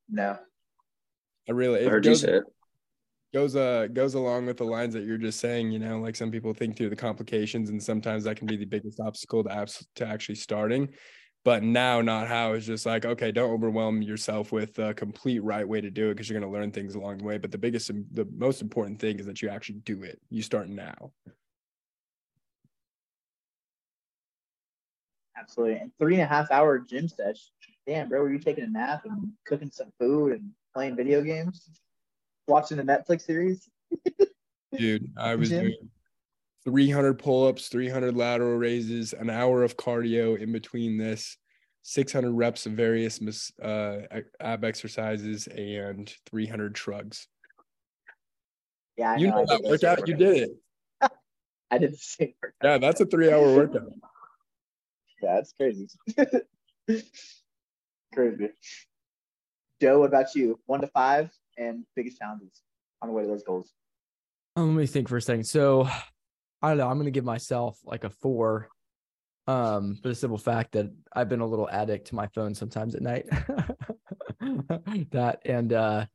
No. 0.09 0.39
I 1.49 1.53
really 1.53 1.87
I 1.87 1.89
heard 1.89 2.05
goes, 2.05 2.23
you 2.23 2.29
say 2.29 2.35
it. 2.37 2.45
Goes 3.33 3.57
uh 3.57 3.89
goes 3.93 4.15
along 4.15 4.47
with 4.47 4.59
the 4.59 4.65
lines 4.65 4.93
that 4.95 5.05
you're 5.05 5.19
just 5.19 5.41
saying, 5.41 5.73
you 5.73 5.79
know, 5.79 5.99
like 6.01 6.17
some 6.17 6.31
people 6.31 6.53
think 6.53 6.77
through 6.77 6.91
the 6.91 6.97
complications 6.97 7.71
and 7.71 7.83
sometimes 7.83 8.25
that 8.25 8.37
can 8.37 8.47
be 8.47 8.57
the 8.57 8.67
biggest 8.67 9.01
obstacle 9.01 9.43
to 9.43 9.51
apps 9.51 9.85
to 9.97 10.07
actually 10.07 10.35
starting 10.35 10.89
but 11.45 11.63
now 11.63 12.01
not 12.01 12.29
how. 12.29 12.53
Is 12.53 12.67
just 12.67 12.87
like 12.87 13.05
okay 13.05 13.33
don't 13.33 13.51
overwhelm 13.51 14.03
yourself 14.03 14.53
with 14.53 14.79
a 14.79 14.95
complete 14.95 15.43
right 15.43 15.67
way 15.67 15.81
to 15.81 15.91
do 15.91 16.09
it 16.09 16.15
because 16.15 16.29
you're 16.29 16.39
going 16.39 16.51
to 16.51 16.59
learn 16.59 16.71
things 16.71 16.95
along 16.95 17.19
the 17.19 17.25
way. 17.25 17.39
But 17.39 17.51
the 17.51 17.59
biggest 17.59 17.89
the 17.89 18.27
most 18.37 18.63
important 18.63 19.01
thing 19.01 19.19
is 19.19 19.27
that 19.27 19.43
you 19.43 19.49
actually 19.49 19.81
do 19.81 20.03
it. 20.03 20.21
You 20.31 20.43
start 20.43 20.69
now. 20.69 21.13
Absolutely. 25.37 25.79
And 25.79 25.91
three 25.99 26.15
and 26.15 26.23
a 26.23 26.27
half 26.27 26.51
hour 26.51 26.79
gym 26.79 27.09
session. 27.09 27.53
Damn 27.87 28.09
bro 28.09 28.21
were 28.21 28.33
you 28.33 28.39
taking 28.39 28.65
a 28.65 28.69
nap 28.69 29.05
and 29.05 29.33
cooking 29.45 29.71
some 29.71 29.93
food 29.99 30.33
and 30.33 30.51
playing 30.75 30.95
video 30.95 31.23
games? 31.23 31.69
Watching 32.47 32.79
a 32.79 32.85
netflix 32.85 33.23
series? 33.23 33.69
Dude 34.79 35.11
i 35.19 35.35
was 35.35 35.51
doing 35.51 35.91
300 36.65 37.19
pull-ups 37.19 37.69
300 37.69 38.17
lateral 38.17 38.57
raises 38.57 39.13
an 39.13 39.31
hour 39.31 39.63
of 39.63 39.77
cardio 39.77 40.39
in 40.39 40.53
between 40.53 40.97
this 40.97 41.37
600 41.83 42.31
reps 42.31 42.67
of 42.67 42.73
various 42.73 43.21
uh, 43.61 44.03
ab 44.41 44.65
exercises 44.65 45.49
and 45.49 46.15
300 46.31 46.77
shrugs. 46.77 47.27
Yeah 48.97 49.13
I 49.13 49.17
you 49.17 49.29
know, 49.29 49.39
know 49.39 49.47
that 49.47 49.63
workout? 49.65 50.07
You 50.07 50.15
did 50.15 50.37
it. 50.37 50.51
I 51.71 51.79
did 51.79 51.93
the 51.93 51.97
same 51.97 52.35
workout. 52.43 52.57
Yeah 52.63 52.79
that's 52.79 53.01
a 53.01 53.07
three 53.07 53.33
hour 53.33 53.55
workout. 53.55 53.83
Yeah 55.23 55.35
that's 55.35 55.53
crazy. 55.53 55.89
Crazy. 58.15 58.51
Joe 59.81 60.01
what 60.01 60.09
about 60.09 60.35
you? 60.35 60.61
One 60.67 60.83
to 60.83 60.87
five 60.89 61.31
and 61.57 61.85
biggest 61.97 62.19
challenges 62.19 62.63
on 63.01 63.09
the 63.09 63.15
way 63.15 63.23
to 63.23 63.29
those 63.29 63.43
goals. 63.43 63.73
Um, 64.55 64.77
let 64.77 64.83
me 64.83 64.87
think 64.87 65.09
for 65.09 65.17
a 65.17 65.23
second. 65.23 65.45
So 65.45 65.89
I 66.63 66.69
don't 66.69 66.79
know. 66.79 66.89
I'm 66.89 66.99
gonna 66.99 67.11
give 67.11 67.25
myself 67.25 67.79
like 67.85 68.05
a 68.05 68.11
four. 68.11 68.69
Um, 69.49 69.97
for 70.01 70.09
the 70.09 70.15
simple 70.15 70.39
fact 70.39 70.73
that 70.73 70.87
I've 71.13 71.29
been 71.29 71.41
a 71.41 71.47
little 71.47 71.69
addict 71.69 72.07
to 72.09 72.15
my 72.15 72.29
phone 72.29 72.55
sometimes 72.55 72.95
at 72.95 73.03
night. 73.03 73.27
that 75.11 75.41
and 75.45 75.73
uh 75.73 76.07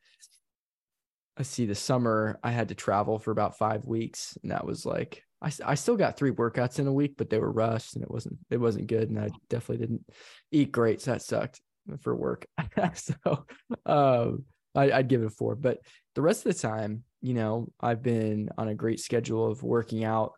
I 1.37 1.43
see 1.43 1.65
the 1.65 1.75
summer 1.75 2.39
I 2.41 2.51
had 2.51 2.69
to 2.69 2.75
travel 2.75 3.19
for 3.19 3.31
about 3.31 3.57
five 3.57 3.85
weeks, 3.85 4.37
and 4.41 4.51
that 4.51 4.65
was 4.65 4.85
like 4.85 5.23
I, 5.41 5.51
I 5.65 5.75
still 5.75 5.97
got 5.97 6.17
three 6.17 6.31
workouts 6.31 6.79
in 6.79 6.87
a 6.87 6.93
week, 6.93 7.15
but 7.17 7.29
they 7.29 7.39
were 7.39 7.51
rushed 7.51 7.95
and 7.95 8.03
it 8.03 8.09
wasn't 8.09 8.37
it 8.49 8.57
wasn't 8.57 8.87
good, 8.87 9.09
and 9.09 9.19
I 9.19 9.29
definitely 9.49 9.85
didn't 9.85 10.05
eat 10.51 10.71
great, 10.71 11.01
so 11.01 11.11
that 11.11 11.21
sucked 11.21 11.61
for 12.01 12.15
work. 12.15 12.47
so 12.93 13.45
um 13.85 14.45
I, 14.77 14.91
I'd 14.91 15.07
give 15.07 15.23
it 15.23 15.27
a 15.27 15.29
four. 15.31 15.55
But 15.55 15.79
the 16.15 16.21
rest 16.21 16.45
of 16.45 16.55
the 16.55 16.61
time, 16.61 17.03
you 17.21 17.33
know, 17.33 17.67
I've 17.81 18.03
been 18.03 18.49
on 18.57 18.67
a 18.67 18.75
great 18.75 18.99
schedule 18.99 19.51
of 19.51 19.63
working 19.63 20.05
out. 20.05 20.33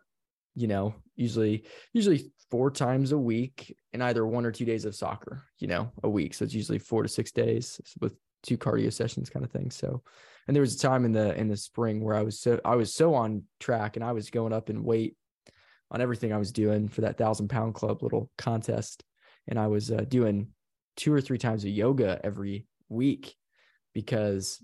You 0.56 0.66
know, 0.66 0.94
usually 1.14 1.64
usually 1.92 2.32
four 2.50 2.72
times 2.72 3.12
a 3.12 3.18
week 3.18 3.76
and 3.92 4.02
either 4.02 4.26
one 4.26 4.44
or 4.44 4.50
two 4.50 4.64
days 4.64 4.84
of 4.84 4.96
soccer. 4.96 5.44
You 5.58 5.68
know, 5.68 5.92
a 6.02 6.08
week. 6.08 6.34
So 6.34 6.44
it's 6.44 6.54
usually 6.54 6.78
four 6.78 7.02
to 7.02 7.08
six 7.08 7.30
days 7.30 7.80
with 8.00 8.16
two 8.42 8.56
cardio 8.56 8.92
sessions, 8.92 9.30
kind 9.30 9.44
of 9.44 9.52
thing. 9.52 9.70
So, 9.70 10.02
and 10.48 10.56
there 10.56 10.62
was 10.62 10.74
a 10.74 10.78
time 10.78 11.04
in 11.04 11.12
the 11.12 11.38
in 11.38 11.48
the 11.48 11.56
spring 11.56 12.02
where 12.02 12.16
I 12.16 12.22
was 12.22 12.40
so 12.40 12.58
I 12.64 12.74
was 12.76 12.94
so 12.94 13.14
on 13.14 13.44
track 13.60 13.96
and 13.96 14.04
I 14.04 14.12
was 14.12 14.30
going 14.30 14.52
up 14.52 14.70
in 14.70 14.82
weight 14.82 15.16
on 15.90 16.00
everything 16.00 16.32
I 16.32 16.38
was 16.38 16.52
doing 16.52 16.88
for 16.88 17.02
that 17.02 17.18
thousand 17.18 17.48
pound 17.48 17.74
club 17.74 18.02
little 18.02 18.30
contest, 18.38 19.04
and 19.46 19.58
I 19.58 19.66
was 19.66 19.90
uh, 19.90 20.04
doing 20.08 20.48
two 20.96 21.12
or 21.12 21.20
three 21.20 21.38
times 21.38 21.64
of 21.64 21.70
yoga 21.70 22.20
every 22.24 22.66
week 22.88 23.36
because 23.94 24.62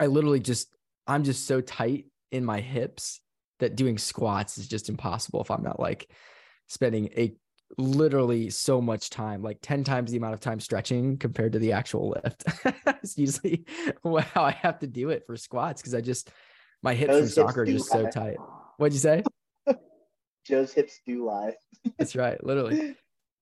I 0.00 0.06
literally 0.06 0.40
just 0.40 0.74
I'm 1.06 1.24
just 1.24 1.46
so 1.46 1.60
tight 1.60 2.06
in 2.32 2.44
my 2.44 2.60
hips 2.60 3.20
that 3.60 3.76
doing 3.76 3.98
squats 3.98 4.58
is 4.58 4.68
just 4.68 4.88
impossible 4.88 5.40
if 5.40 5.50
I'm 5.50 5.62
not 5.62 5.80
like 5.80 6.10
spending 6.68 7.08
a 7.16 7.34
literally 7.78 8.50
so 8.50 8.80
much 8.80 9.10
time, 9.10 9.42
like 9.42 9.58
10 9.62 9.84
times 9.84 10.10
the 10.10 10.16
amount 10.16 10.34
of 10.34 10.40
time 10.40 10.60
stretching 10.60 11.16
compared 11.16 11.52
to 11.52 11.58
the 11.58 11.72
actual 11.72 12.10
lift. 12.10 12.44
it's 12.86 13.18
usually 13.18 13.64
how 14.04 14.44
I 14.44 14.52
have 14.62 14.78
to 14.80 14.86
do 14.86 15.10
it 15.10 15.24
for 15.26 15.36
squats 15.36 15.82
because 15.82 15.94
I 15.94 16.00
just 16.00 16.30
my 16.82 16.94
hips 16.94 17.18
from 17.18 17.28
soccer 17.28 17.62
are 17.62 17.66
just 17.66 17.92
lie. 17.92 18.02
so 18.02 18.10
tight. 18.10 18.36
What'd 18.76 18.92
you 18.92 19.00
say? 19.00 19.22
Joe's 20.46 20.72
hips 20.72 21.00
do 21.06 21.24
lie. 21.24 21.54
That's 21.98 22.14
right, 22.14 22.42
literally. 22.44 22.94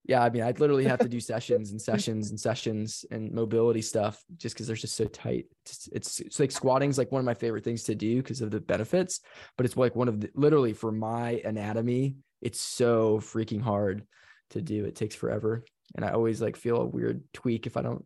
Yeah, 0.07 0.23
I 0.23 0.29
mean, 0.29 0.43
I'd 0.43 0.59
literally 0.59 0.85
have 0.85 0.99
to 0.99 1.09
do 1.09 1.19
sessions 1.19 1.71
and 1.71 1.81
sessions 1.81 2.29
and 2.29 2.39
sessions 2.39 3.05
and 3.09 3.31
mobility 3.31 3.81
stuff 3.81 4.23
just 4.37 4.55
because 4.55 4.67
they're 4.67 4.75
just 4.75 4.95
so 4.95 5.05
tight. 5.05 5.45
It's, 5.65 5.89
it's, 5.91 6.19
it's 6.19 6.39
like 6.39 6.51
squatting's 6.51 6.97
like 6.97 7.11
one 7.11 7.19
of 7.19 7.25
my 7.25 7.33
favorite 7.33 7.63
things 7.63 7.83
to 7.83 7.95
do 7.95 8.17
because 8.17 8.41
of 8.41 8.51
the 8.51 8.59
benefits, 8.59 9.21
but 9.57 9.65
it's 9.65 9.75
like 9.75 9.95
one 9.95 10.07
of 10.07 10.21
the 10.21 10.29
literally 10.35 10.73
for 10.73 10.91
my 10.91 11.41
anatomy, 11.43 12.15
it's 12.41 12.61
so 12.61 13.19
freaking 13.19 13.61
hard 13.61 14.05
to 14.51 14.61
do. 14.61 14.85
It 14.85 14.95
takes 14.95 15.15
forever, 15.15 15.65
and 15.95 16.05
I 16.05 16.11
always 16.11 16.41
like 16.41 16.55
feel 16.55 16.77
a 16.77 16.85
weird 16.85 17.23
tweak 17.33 17.65
if 17.65 17.75
I 17.75 17.81
don't 17.81 18.05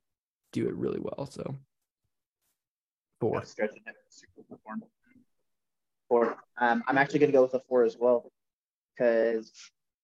do 0.54 0.68
it 0.68 0.76
really 0.76 1.00
well. 1.02 1.26
So 1.30 1.56
four. 3.20 3.44
Four. 6.08 6.38
Um, 6.58 6.84
I'm 6.88 6.98
actually 6.98 7.20
gonna 7.20 7.34
go 7.34 7.42
with 7.42 7.54
a 7.54 7.62
four 7.68 7.84
as 7.84 7.98
well 8.00 8.32
because 8.96 9.52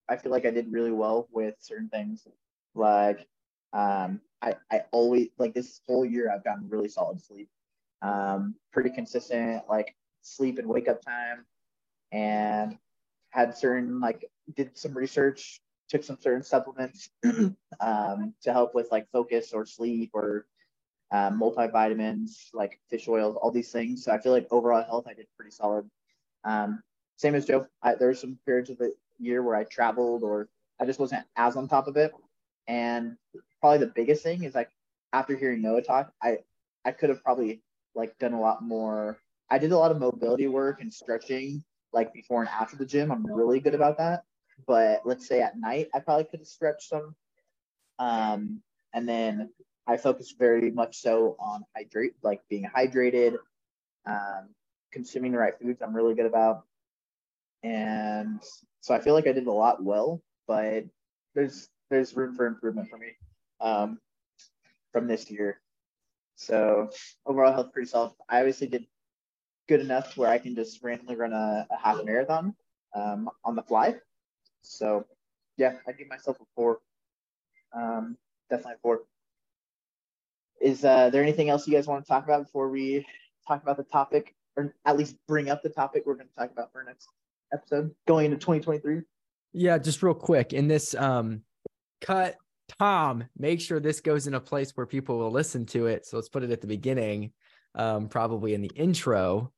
I 0.08 0.16
feel 0.16 0.32
like 0.32 0.46
I 0.46 0.50
did 0.50 0.72
really 0.72 0.92
well 0.92 1.28
with 1.32 1.54
certain 1.58 1.88
things. 1.88 2.26
Like, 2.74 3.26
um, 3.72 4.20
I, 4.42 4.54
I 4.70 4.82
always 4.92 5.28
like 5.38 5.54
this 5.54 5.80
whole 5.86 6.04
year 6.04 6.30
I've 6.32 6.44
gotten 6.44 6.68
really 6.68 6.88
solid 6.88 7.20
sleep. 7.20 7.48
Um, 8.02 8.54
pretty 8.72 8.90
consistent 8.90 9.62
like 9.68 9.96
sleep 10.22 10.58
and 10.58 10.68
wake 10.68 10.88
up 10.88 11.02
time, 11.02 11.44
and 12.12 12.78
had 13.30 13.56
certain 13.56 14.00
like 14.00 14.30
did 14.54 14.76
some 14.76 14.96
research, 14.96 15.60
took 15.88 16.04
some 16.04 16.18
certain 16.20 16.42
supplements 16.42 17.10
um, 17.80 18.34
to 18.42 18.52
help 18.52 18.74
with 18.74 18.88
like 18.92 19.10
focus 19.10 19.52
or 19.52 19.66
sleep 19.66 20.10
or 20.14 20.46
um, 21.12 21.40
multivitamins 21.40 22.48
like 22.52 22.80
fish 22.90 23.08
oils, 23.08 23.36
all 23.36 23.50
these 23.50 23.72
things. 23.72 24.04
So 24.04 24.12
I 24.12 24.18
feel 24.18 24.32
like 24.32 24.46
overall 24.50 24.84
health 24.84 25.06
I 25.08 25.14
did 25.14 25.26
pretty 25.36 25.52
solid. 25.52 25.88
Um, 26.44 26.82
same 27.16 27.34
as 27.34 27.46
Joe. 27.46 27.66
I, 27.82 27.94
there 27.94 28.08
were 28.08 28.14
some 28.14 28.38
periods 28.44 28.70
of 28.70 28.78
the 28.78 28.92
year 29.18 29.42
where 29.42 29.56
I 29.56 29.64
traveled 29.64 30.22
or 30.22 30.48
I 30.80 30.86
just 30.86 31.00
wasn't 31.00 31.24
as 31.36 31.56
on 31.56 31.68
top 31.68 31.86
of 31.86 31.96
it. 31.96 32.12
And 32.68 33.16
probably 33.60 33.78
the 33.78 33.92
biggest 33.94 34.22
thing 34.22 34.44
is 34.44 34.54
like 34.54 34.70
after 35.12 35.36
hearing 35.36 35.62
Noah 35.62 35.82
talk, 35.82 36.12
I 36.22 36.38
I 36.84 36.92
could 36.92 37.08
have 37.08 37.22
probably 37.22 37.62
like 37.94 38.18
done 38.18 38.32
a 38.34 38.40
lot 38.40 38.62
more. 38.62 39.18
I 39.50 39.58
did 39.58 39.72
a 39.72 39.78
lot 39.78 39.90
of 39.90 39.98
mobility 39.98 40.48
work 40.48 40.80
and 40.80 40.92
stretching 40.92 41.64
like 41.92 42.12
before 42.12 42.40
and 42.40 42.50
after 42.50 42.76
the 42.76 42.86
gym. 42.86 43.10
I'm 43.10 43.26
really 43.26 43.60
good 43.60 43.74
about 43.74 43.98
that. 43.98 44.24
But 44.66 45.02
let's 45.04 45.26
say 45.26 45.40
at 45.40 45.58
night, 45.58 45.88
I 45.94 46.00
probably 46.00 46.24
could 46.24 46.40
have 46.40 46.48
stretched 46.48 46.88
some. 46.88 47.14
Um, 47.98 48.60
and 48.92 49.08
then 49.08 49.50
I 49.86 49.96
focus 49.96 50.34
very 50.38 50.70
much 50.70 50.98
so 50.98 51.36
on 51.38 51.64
hydrate, 51.76 52.14
like 52.22 52.40
being 52.48 52.68
hydrated, 52.74 53.36
um, 54.06 54.48
consuming 54.92 55.32
the 55.32 55.38
right 55.38 55.58
foods. 55.58 55.80
I'm 55.82 55.94
really 55.94 56.14
good 56.14 56.26
about 56.26 56.64
and 57.62 58.40
so 58.86 58.94
I 58.94 59.00
feel 59.00 59.14
like 59.14 59.26
I 59.26 59.32
did 59.32 59.48
a 59.48 59.52
lot 59.52 59.82
well, 59.82 60.22
but 60.46 60.84
there's 61.34 61.68
there's 61.90 62.14
room 62.14 62.36
for 62.36 62.46
improvement 62.46 62.88
for 62.88 62.96
me 62.96 63.16
um, 63.60 63.98
from 64.92 65.08
this 65.08 65.28
year. 65.28 65.60
So 66.36 66.90
overall 67.26 67.52
health 67.52 67.72
pretty 67.72 67.88
solid. 67.88 68.12
I 68.28 68.38
obviously 68.38 68.68
did 68.68 68.86
good 69.68 69.80
enough 69.80 70.16
where 70.16 70.30
I 70.30 70.38
can 70.38 70.54
just 70.54 70.84
randomly 70.84 71.16
run 71.16 71.32
a, 71.32 71.66
a 71.68 71.76
half 71.76 72.04
marathon 72.04 72.54
um, 72.94 73.28
on 73.44 73.56
the 73.56 73.62
fly. 73.64 73.96
So 74.62 75.04
yeah, 75.56 75.78
I 75.88 75.90
give 75.90 76.06
myself 76.06 76.36
a 76.40 76.44
four. 76.54 76.78
Um, 77.72 78.16
definitely 78.50 78.74
a 78.74 78.82
four. 78.82 79.00
Is 80.60 80.84
uh, 80.84 81.10
there 81.10 81.24
anything 81.24 81.48
else 81.48 81.66
you 81.66 81.74
guys 81.74 81.88
want 81.88 82.04
to 82.04 82.08
talk 82.08 82.22
about 82.22 82.44
before 82.44 82.68
we 82.68 83.04
talk 83.48 83.64
about 83.64 83.78
the 83.78 83.82
topic, 83.82 84.36
or 84.56 84.72
at 84.84 84.96
least 84.96 85.16
bring 85.26 85.50
up 85.50 85.64
the 85.64 85.70
topic 85.70 86.04
we're 86.06 86.14
going 86.14 86.28
to 86.28 86.34
talk 86.36 86.52
about 86.52 86.70
for 86.70 86.84
next 86.84 87.08
episode 87.52 87.94
going 88.06 88.26
into 88.26 88.38
2023? 88.38 89.02
Yeah, 89.52 89.78
just 89.78 90.02
real 90.02 90.14
quick 90.14 90.52
in 90.52 90.68
this 90.68 90.94
um 90.94 91.42
cut, 92.00 92.36
Tom, 92.78 93.24
make 93.36 93.60
sure 93.60 93.80
this 93.80 94.00
goes 94.00 94.26
in 94.26 94.34
a 94.34 94.40
place 94.40 94.72
where 94.74 94.86
people 94.86 95.18
will 95.18 95.30
listen 95.30 95.66
to 95.66 95.86
it. 95.86 96.06
So 96.06 96.16
let's 96.16 96.28
put 96.28 96.42
it 96.42 96.50
at 96.50 96.60
the 96.60 96.66
beginning, 96.66 97.32
um, 97.74 98.08
probably 98.08 98.54
in 98.54 98.60
the 98.60 98.72
intro, 98.74 99.52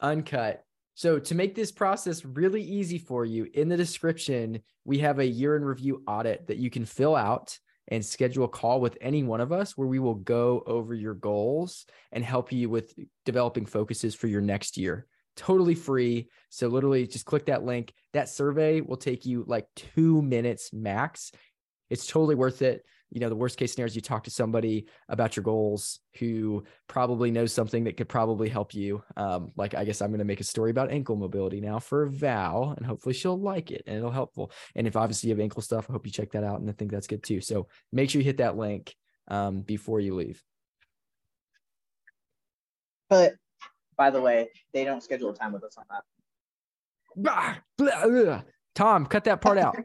uncut. 0.00 0.64
So 0.94 1.18
to 1.18 1.34
make 1.34 1.54
this 1.54 1.72
process 1.72 2.24
really 2.24 2.62
easy 2.62 2.98
for 2.98 3.24
you, 3.24 3.46
in 3.54 3.68
the 3.68 3.76
description, 3.76 4.60
we 4.84 4.98
have 4.98 5.18
a 5.18 5.26
year 5.26 5.56
in 5.56 5.64
review 5.64 6.02
audit 6.06 6.48
that 6.48 6.58
you 6.58 6.68
can 6.68 6.84
fill 6.84 7.16
out 7.16 7.58
and 7.88 8.04
schedule 8.04 8.44
a 8.44 8.48
call 8.48 8.80
with 8.80 8.98
any 9.00 9.22
one 9.22 9.40
of 9.40 9.52
us 9.52 9.76
where 9.76 9.88
we 9.88 9.98
will 9.98 10.14
go 10.14 10.62
over 10.66 10.94
your 10.94 11.14
goals 11.14 11.86
and 12.12 12.24
help 12.24 12.52
you 12.52 12.68
with 12.68 12.94
developing 13.24 13.66
focuses 13.66 14.14
for 14.14 14.26
your 14.26 14.40
next 14.40 14.76
year 14.76 15.06
totally 15.36 15.74
free. 15.74 16.28
So 16.48 16.68
literally 16.68 17.06
just 17.06 17.24
click 17.24 17.46
that 17.46 17.64
link. 17.64 17.92
That 18.12 18.28
survey 18.28 18.80
will 18.80 18.96
take 18.96 19.26
you 19.26 19.44
like 19.46 19.66
two 19.76 20.22
minutes 20.22 20.72
max. 20.72 21.32
It's 21.88 22.06
totally 22.06 22.34
worth 22.34 22.62
it. 22.62 22.84
You 23.10 23.18
know, 23.20 23.28
the 23.28 23.36
worst 23.36 23.58
case 23.58 23.72
scenario 23.72 23.88
is 23.88 23.96
you 23.96 24.02
talk 24.02 24.22
to 24.24 24.30
somebody 24.30 24.86
about 25.08 25.34
your 25.34 25.42
goals 25.42 25.98
who 26.20 26.62
probably 26.86 27.32
knows 27.32 27.52
something 27.52 27.84
that 27.84 27.96
could 27.96 28.08
probably 28.08 28.48
help 28.48 28.72
you. 28.72 29.02
Um, 29.16 29.50
like 29.56 29.74
I 29.74 29.84
guess 29.84 30.00
I'm 30.00 30.10
going 30.10 30.20
to 30.20 30.24
make 30.24 30.40
a 30.40 30.44
story 30.44 30.70
about 30.70 30.92
ankle 30.92 31.16
mobility 31.16 31.60
now 31.60 31.80
for 31.80 32.06
Val, 32.06 32.74
and 32.76 32.86
hopefully 32.86 33.14
she'll 33.14 33.40
like 33.40 33.72
it 33.72 33.82
and 33.86 33.96
it'll 33.96 34.12
helpful. 34.12 34.52
And 34.76 34.86
if 34.86 34.94
obviously 34.94 35.28
you 35.28 35.34
have 35.34 35.40
ankle 35.40 35.60
stuff, 35.60 35.86
I 35.88 35.92
hope 35.92 36.06
you 36.06 36.12
check 36.12 36.30
that 36.32 36.44
out, 36.44 36.60
and 36.60 36.70
I 36.70 36.72
think 36.72 36.92
that's 36.92 37.08
good 37.08 37.24
too. 37.24 37.40
So 37.40 37.66
make 37.92 38.10
sure 38.10 38.20
you 38.20 38.24
hit 38.24 38.36
that 38.36 38.56
link 38.56 38.94
um, 39.26 39.62
before 39.62 39.98
you 39.98 40.14
leave. 40.14 40.40
But 43.08 43.34
by 43.96 44.10
the 44.10 44.20
way, 44.20 44.48
they 44.72 44.84
don't 44.84 45.02
schedule 45.02 45.30
a 45.30 45.34
time 45.34 45.52
with 45.52 45.64
us 45.64 45.76
on 45.76 45.84
that. 45.90 46.02
Blah, 47.16 47.56
blah, 47.76 48.42
Tom, 48.74 49.06
cut 49.06 49.24
that 49.24 49.40
part 49.40 49.58
out. 49.58 49.76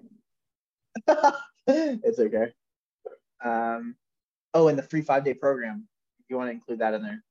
it's 1.68 2.20
okay. 2.20 2.54
Um, 3.44 3.96
oh, 4.54 4.68
and 4.68 4.78
the 4.78 4.84
free 4.84 5.02
five 5.02 5.24
day 5.24 5.34
program. 5.34 5.88
You 6.30 6.38
want 6.38 6.48
to 6.48 6.54
include 6.54 6.80
that 6.80 6.94
in 6.94 7.04
there. 7.04 7.24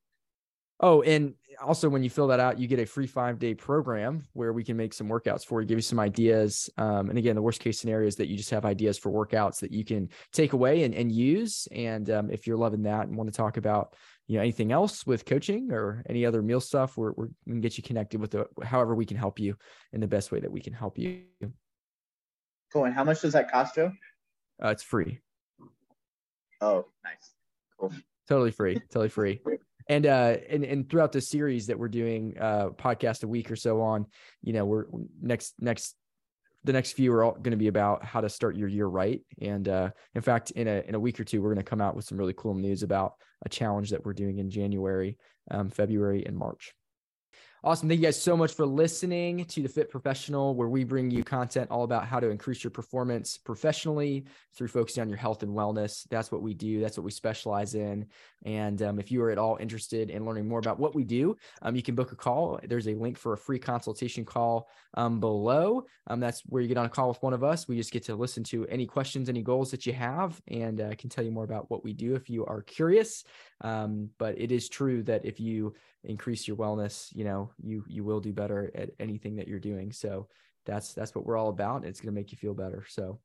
Oh, 0.81 1.03
and 1.03 1.35
also 1.63 1.89
when 1.89 2.03
you 2.03 2.11
fill 2.11 2.27
that 2.29 2.41
out, 2.41 2.59
you 2.59 2.67
get 2.67 2.79
a 2.79 2.87
free 2.87 3.07
five 3.07 3.39
day 3.39 3.55
program 3.55 4.25
where 4.33 4.53
we 4.53 4.65
can 4.65 4.77
make 4.77 4.93
some 4.93 5.09
workouts 5.09 5.45
for 5.45 5.61
you, 5.61 5.67
give 5.67 5.79
you 5.79 5.83
some 5.83 6.01
ideas. 6.01 6.71
Um, 6.79 7.09
and 7.11 7.19
again, 7.19 7.35
the 7.35 7.43
worst 7.43 7.61
case 7.61 7.79
scenario 7.79 8.07
is 8.07 8.17
that 8.17 8.29
you 8.29 8.37
just 8.37 8.51
have 8.51 8.65
ideas 8.65 8.99
for 8.99 9.11
workouts 9.11 9.61
that 9.61 9.73
you 9.73 9.85
can 9.85 10.09
take 10.33 10.53
away 10.53 10.85
and, 10.85 10.95
and 10.95 11.11
use. 11.11 11.69
And 11.73 12.09
um, 12.11 12.31
if 12.31 12.47
you're 12.47 12.57
loving 12.57 12.83
that 12.83 13.07
and 13.07 13.17
want 13.17 13.31
to 13.31 13.37
talk 13.37 13.57
about 13.57 13.95
you 14.27 14.37
know 14.37 14.43
anything 14.43 14.73
else 14.73 15.07
with 15.07 15.25
coaching 15.25 15.71
or 15.71 16.03
any 16.09 16.25
other 16.25 16.41
meal 16.43 16.61
stuff 16.61 16.97
we're, 16.97 17.13
we're 17.13 17.29
we 17.45 17.53
can 17.53 17.61
get 17.61 17.77
you 17.77 17.83
connected 17.83 18.21
with 18.21 18.31
the 18.31 18.47
however 18.63 18.95
we 18.95 19.05
can 19.05 19.17
help 19.17 19.39
you 19.39 19.55
in 19.93 20.01
the 20.01 20.07
best 20.07 20.33
way 20.33 20.41
that 20.41 20.51
we 20.51 20.61
can 20.61 20.73
help 20.73 20.99
you 20.99 21.23
cool 22.73 22.85
and 22.85 22.95
how 22.95 23.05
much 23.05 23.21
does 23.21 23.35
that 23.35 23.51
cost 23.51 23.75
joe 23.75 23.93
uh, 24.65 24.69
it's 24.69 24.83
free 24.83 25.19
oh 26.63 26.87
nice 27.05 27.35
cool 27.79 27.93
totally 28.27 28.51
free 28.51 28.77
totally 28.91 29.09
free 29.09 29.41
and 29.89 30.07
uh 30.07 30.37
and, 30.49 30.65
and 30.65 30.89
throughout 30.89 31.13
the 31.13 31.21
series 31.21 31.67
that 31.67 31.79
we're 31.79 31.89
doing 31.89 32.35
uh 32.41 32.69
podcast 32.71 33.23
a 33.25 33.29
week 33.29 33.51
or 33.51 33.57
so 33.57 33.81
on 33.81 34.07
you 34.43 34.53
know 34.53 34.65
we're 34.65 34.87
next 35.21 35.55
next 35.61 35.97
the 36.65 36.73
next 36.73 36.93
few 36.93 37.13
are 37.13 37.23
all 37.23 37.33
going 37.33 37.51
to 37.51 37.57
be 37.57 37.69
about 37.69 38.05
how 38.05 38.21
to 38.21 38.29
start 38.29 38.57
your 38.57 38.69
year 38.69 38.87
right. 38.87 39.21
And 39.41 39.69
uh, 39.69 39.91
in 40.15 40.23
fact, 40.23 40.51
in 40.53 40.67
a 40.67 40.83
in 40.89 40.95
a 40.95 41.01
week 41.01 41.21
or 41.21 41.25
two, 41.25 41.43
we're 41.43 41.53
going 41.53 41.65
to 41.65 41.71
come 41.71 41.81
out 41.81 41.95
with 41.95 42.07
some 42.07 42.19
really 42.19 42.35
cool 42.37 42.55
news 42.55 42.83
about 42.83 43.15
a 43.45 43.49
challenge 43.49 43.91
that 43.91 44.05
we're 44.05 44.15
doing 44.15 44.39
in 44.39 44.51
January, 44.51 45.19
um, 45.51 45.69
February, 45.69 46.25
and 46.25 46.37
March. 46.37 46.73
Awesome. 47.65 47.89
Thank 47.89 48.03
you 48.03 48.07
guys 48.09 48.21
so 48.21 48.37
much 48.37 48.53
for 48.53 48.67
listening 48.67 49.43
to 49.47 49.63
the 49.63 49.71
Fit 49.71 49.89
Professional, 49.89 50.55
where 50.55 50.69
we 50.69 50.85
bring 50.85 51.11
you 51.11 51.25
content 51.25 51.71
all 51.71 51.85
about 51.85 52.07
how 52.07 52.21
to 52.21 52.29
increase 52.29 52.63
your 52.63 52.71
performance 52.71 53.39
professionally 53.39 54.27
through 54.55 54.69
focusing 54.69 55.01
on 55.01 55.09
your 55.09 55.17
health 55.17 55.43
and 55.43 55.51
wellness. 55.51 56.07
That's 56.11 56.31
what 56.31 56.43
we 56.43 56.53
do. 56.53 56.83
That's 56.83 56.99
what 56.99 57.07
we 57.07 57.11
specialize 57.11 57.75
in. 57.75 58.05
And 58.45 58.83
um, 58.83 58.99
if 58.99 59.11
you 59.11 59.23
are 59.23 59.31
at 59.31 59.39
all 59.39 59.57
interested 59.59 60.11
in 60.11 60.27
learning 60.27 60.47
more 60.47 60.59
about 60.59 60.79
what 60.79 60.95
we 60.95 61.05
do, 61.05 61.39
um, 61.63 61.75
you 61.75 61.83
can 61.83 61.95
book 61.95 62.13
a 62.13 62.17
call. 62.17 62.61
There's 62.63 62.87
a 62.87 62.97
link 62.97 63.17
for 63.17 63.33
a 63.33 63.39
free 63.39 63.59
consultation 63.59 64.27
call 64.27 64.69
um, 64.93 65.19
below. 65.19 65.87
Um, 66.07 66.21
that's 66.21 66.43
where 66.43 66.61
you 66.61 66.69
get 66.69 66.77
on 66.77 66.85
a 66.85 66.91
call 66.91 67.09
with 67.09 67.23
one 67.23 67.33
of 67.33 67.43
us. 67.43 67.67
We 67.67 67.79
just 67.79 67.93
get 67.93 68.05
to 68.05 68.15
listen 68.15 68.45
to 68.45 68.67
any 68.67 68.85
questions, 68.85 69.31
any 69.31 69.43
goals 69.43 69.71
that 69.71 69.87
you 69.87 69.95
have, 69.95 70.39
and 70.49 70.83
uh, 70.83 70.95
can 70.99 71.09
tell 71.09 71.25
you 71.25 71.31
more 71.31 71.45
about 71.45 71.71
what 71.71 71.83
we 71.83 71.95
do 71.95 72.15
if 72.15 72.29
you 72.29 72.45
are 72.45 72.61
curious. 72.61 73.25
Um, 73.63 74.11
but 74.19 74.39
it 74.39 74.53
is 74.53 74.69
true 74.69 75.03
that 75.05 75.25
if 75.25 75.41
you 75.41 75.75
increase 76.05 76.47
your 76.47 76.57
wellness, 76.57 77.15
you 77.15 77.25
know, 77.25 77.51
you 77.63 77.85
you 77.89 78.05
will 78.05 78.21
do 78.21 78.33
better 78.33 78.71
at 78.75 78.91
anything 79.01 79.37
that 79.37 79.49
you're 79.49 79.59
doing. 79.59 79.93
So 79.93 80.29
that's 80.67 80.95
that's 80.95 81.15
what 81.15 81.27
we're 81.27 81.37
all 81.37 81.49
about. 81.49 81.85
It's 81.85 82.01
going 82.01 82.15
to 82.15 82.19
make 82.19 82.33
you 82.33 82.39
feel 82.39 82.55
better. 82.55 82.85
So 82.89 83.21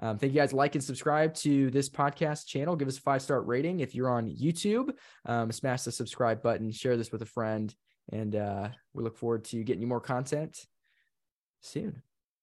um, 0.00 0.18
thank 0.18 0.32
you 0.32 0.40
guys. 0.40 0.52
Like 0.52 0.74
and 0.74 0.82
subscribe 0.82 1.34
to 1.36 1.70
this 1.70 1.88
podcast 1.88 2.46
channel. 2.46 2.76
Give 2.76 2.88
us 2.88 2.98
a 2.98 3.02
five 3.02 3.22
star 3.22 3.40
rating 3.40 3.80
if 3.80 3.94
you're 3.94 4.10
on 4.10 4.28
YouTube. 4.28 4.92
Um, 5.26 5.52
smash 5.52 5.82
the 5.82 5.92
subscribe 5.92 6.42
button. 6.42 6.70
Share 6.70 6.96
this 6.96 7.12
with 7.12 7.22
a 7.22 7.26
friend, 7.26 7.74
and 8.10 8.34
uh, 8.34 8.68
we 8.94 9.04
look 9.04 9.16
forward 9.16 9.44
to 9.46 9.62
getting 9.62 9.82
you 9.82 9.88
more 9.88 10.00
content 10.00 10.66
soon. 11.60 12.02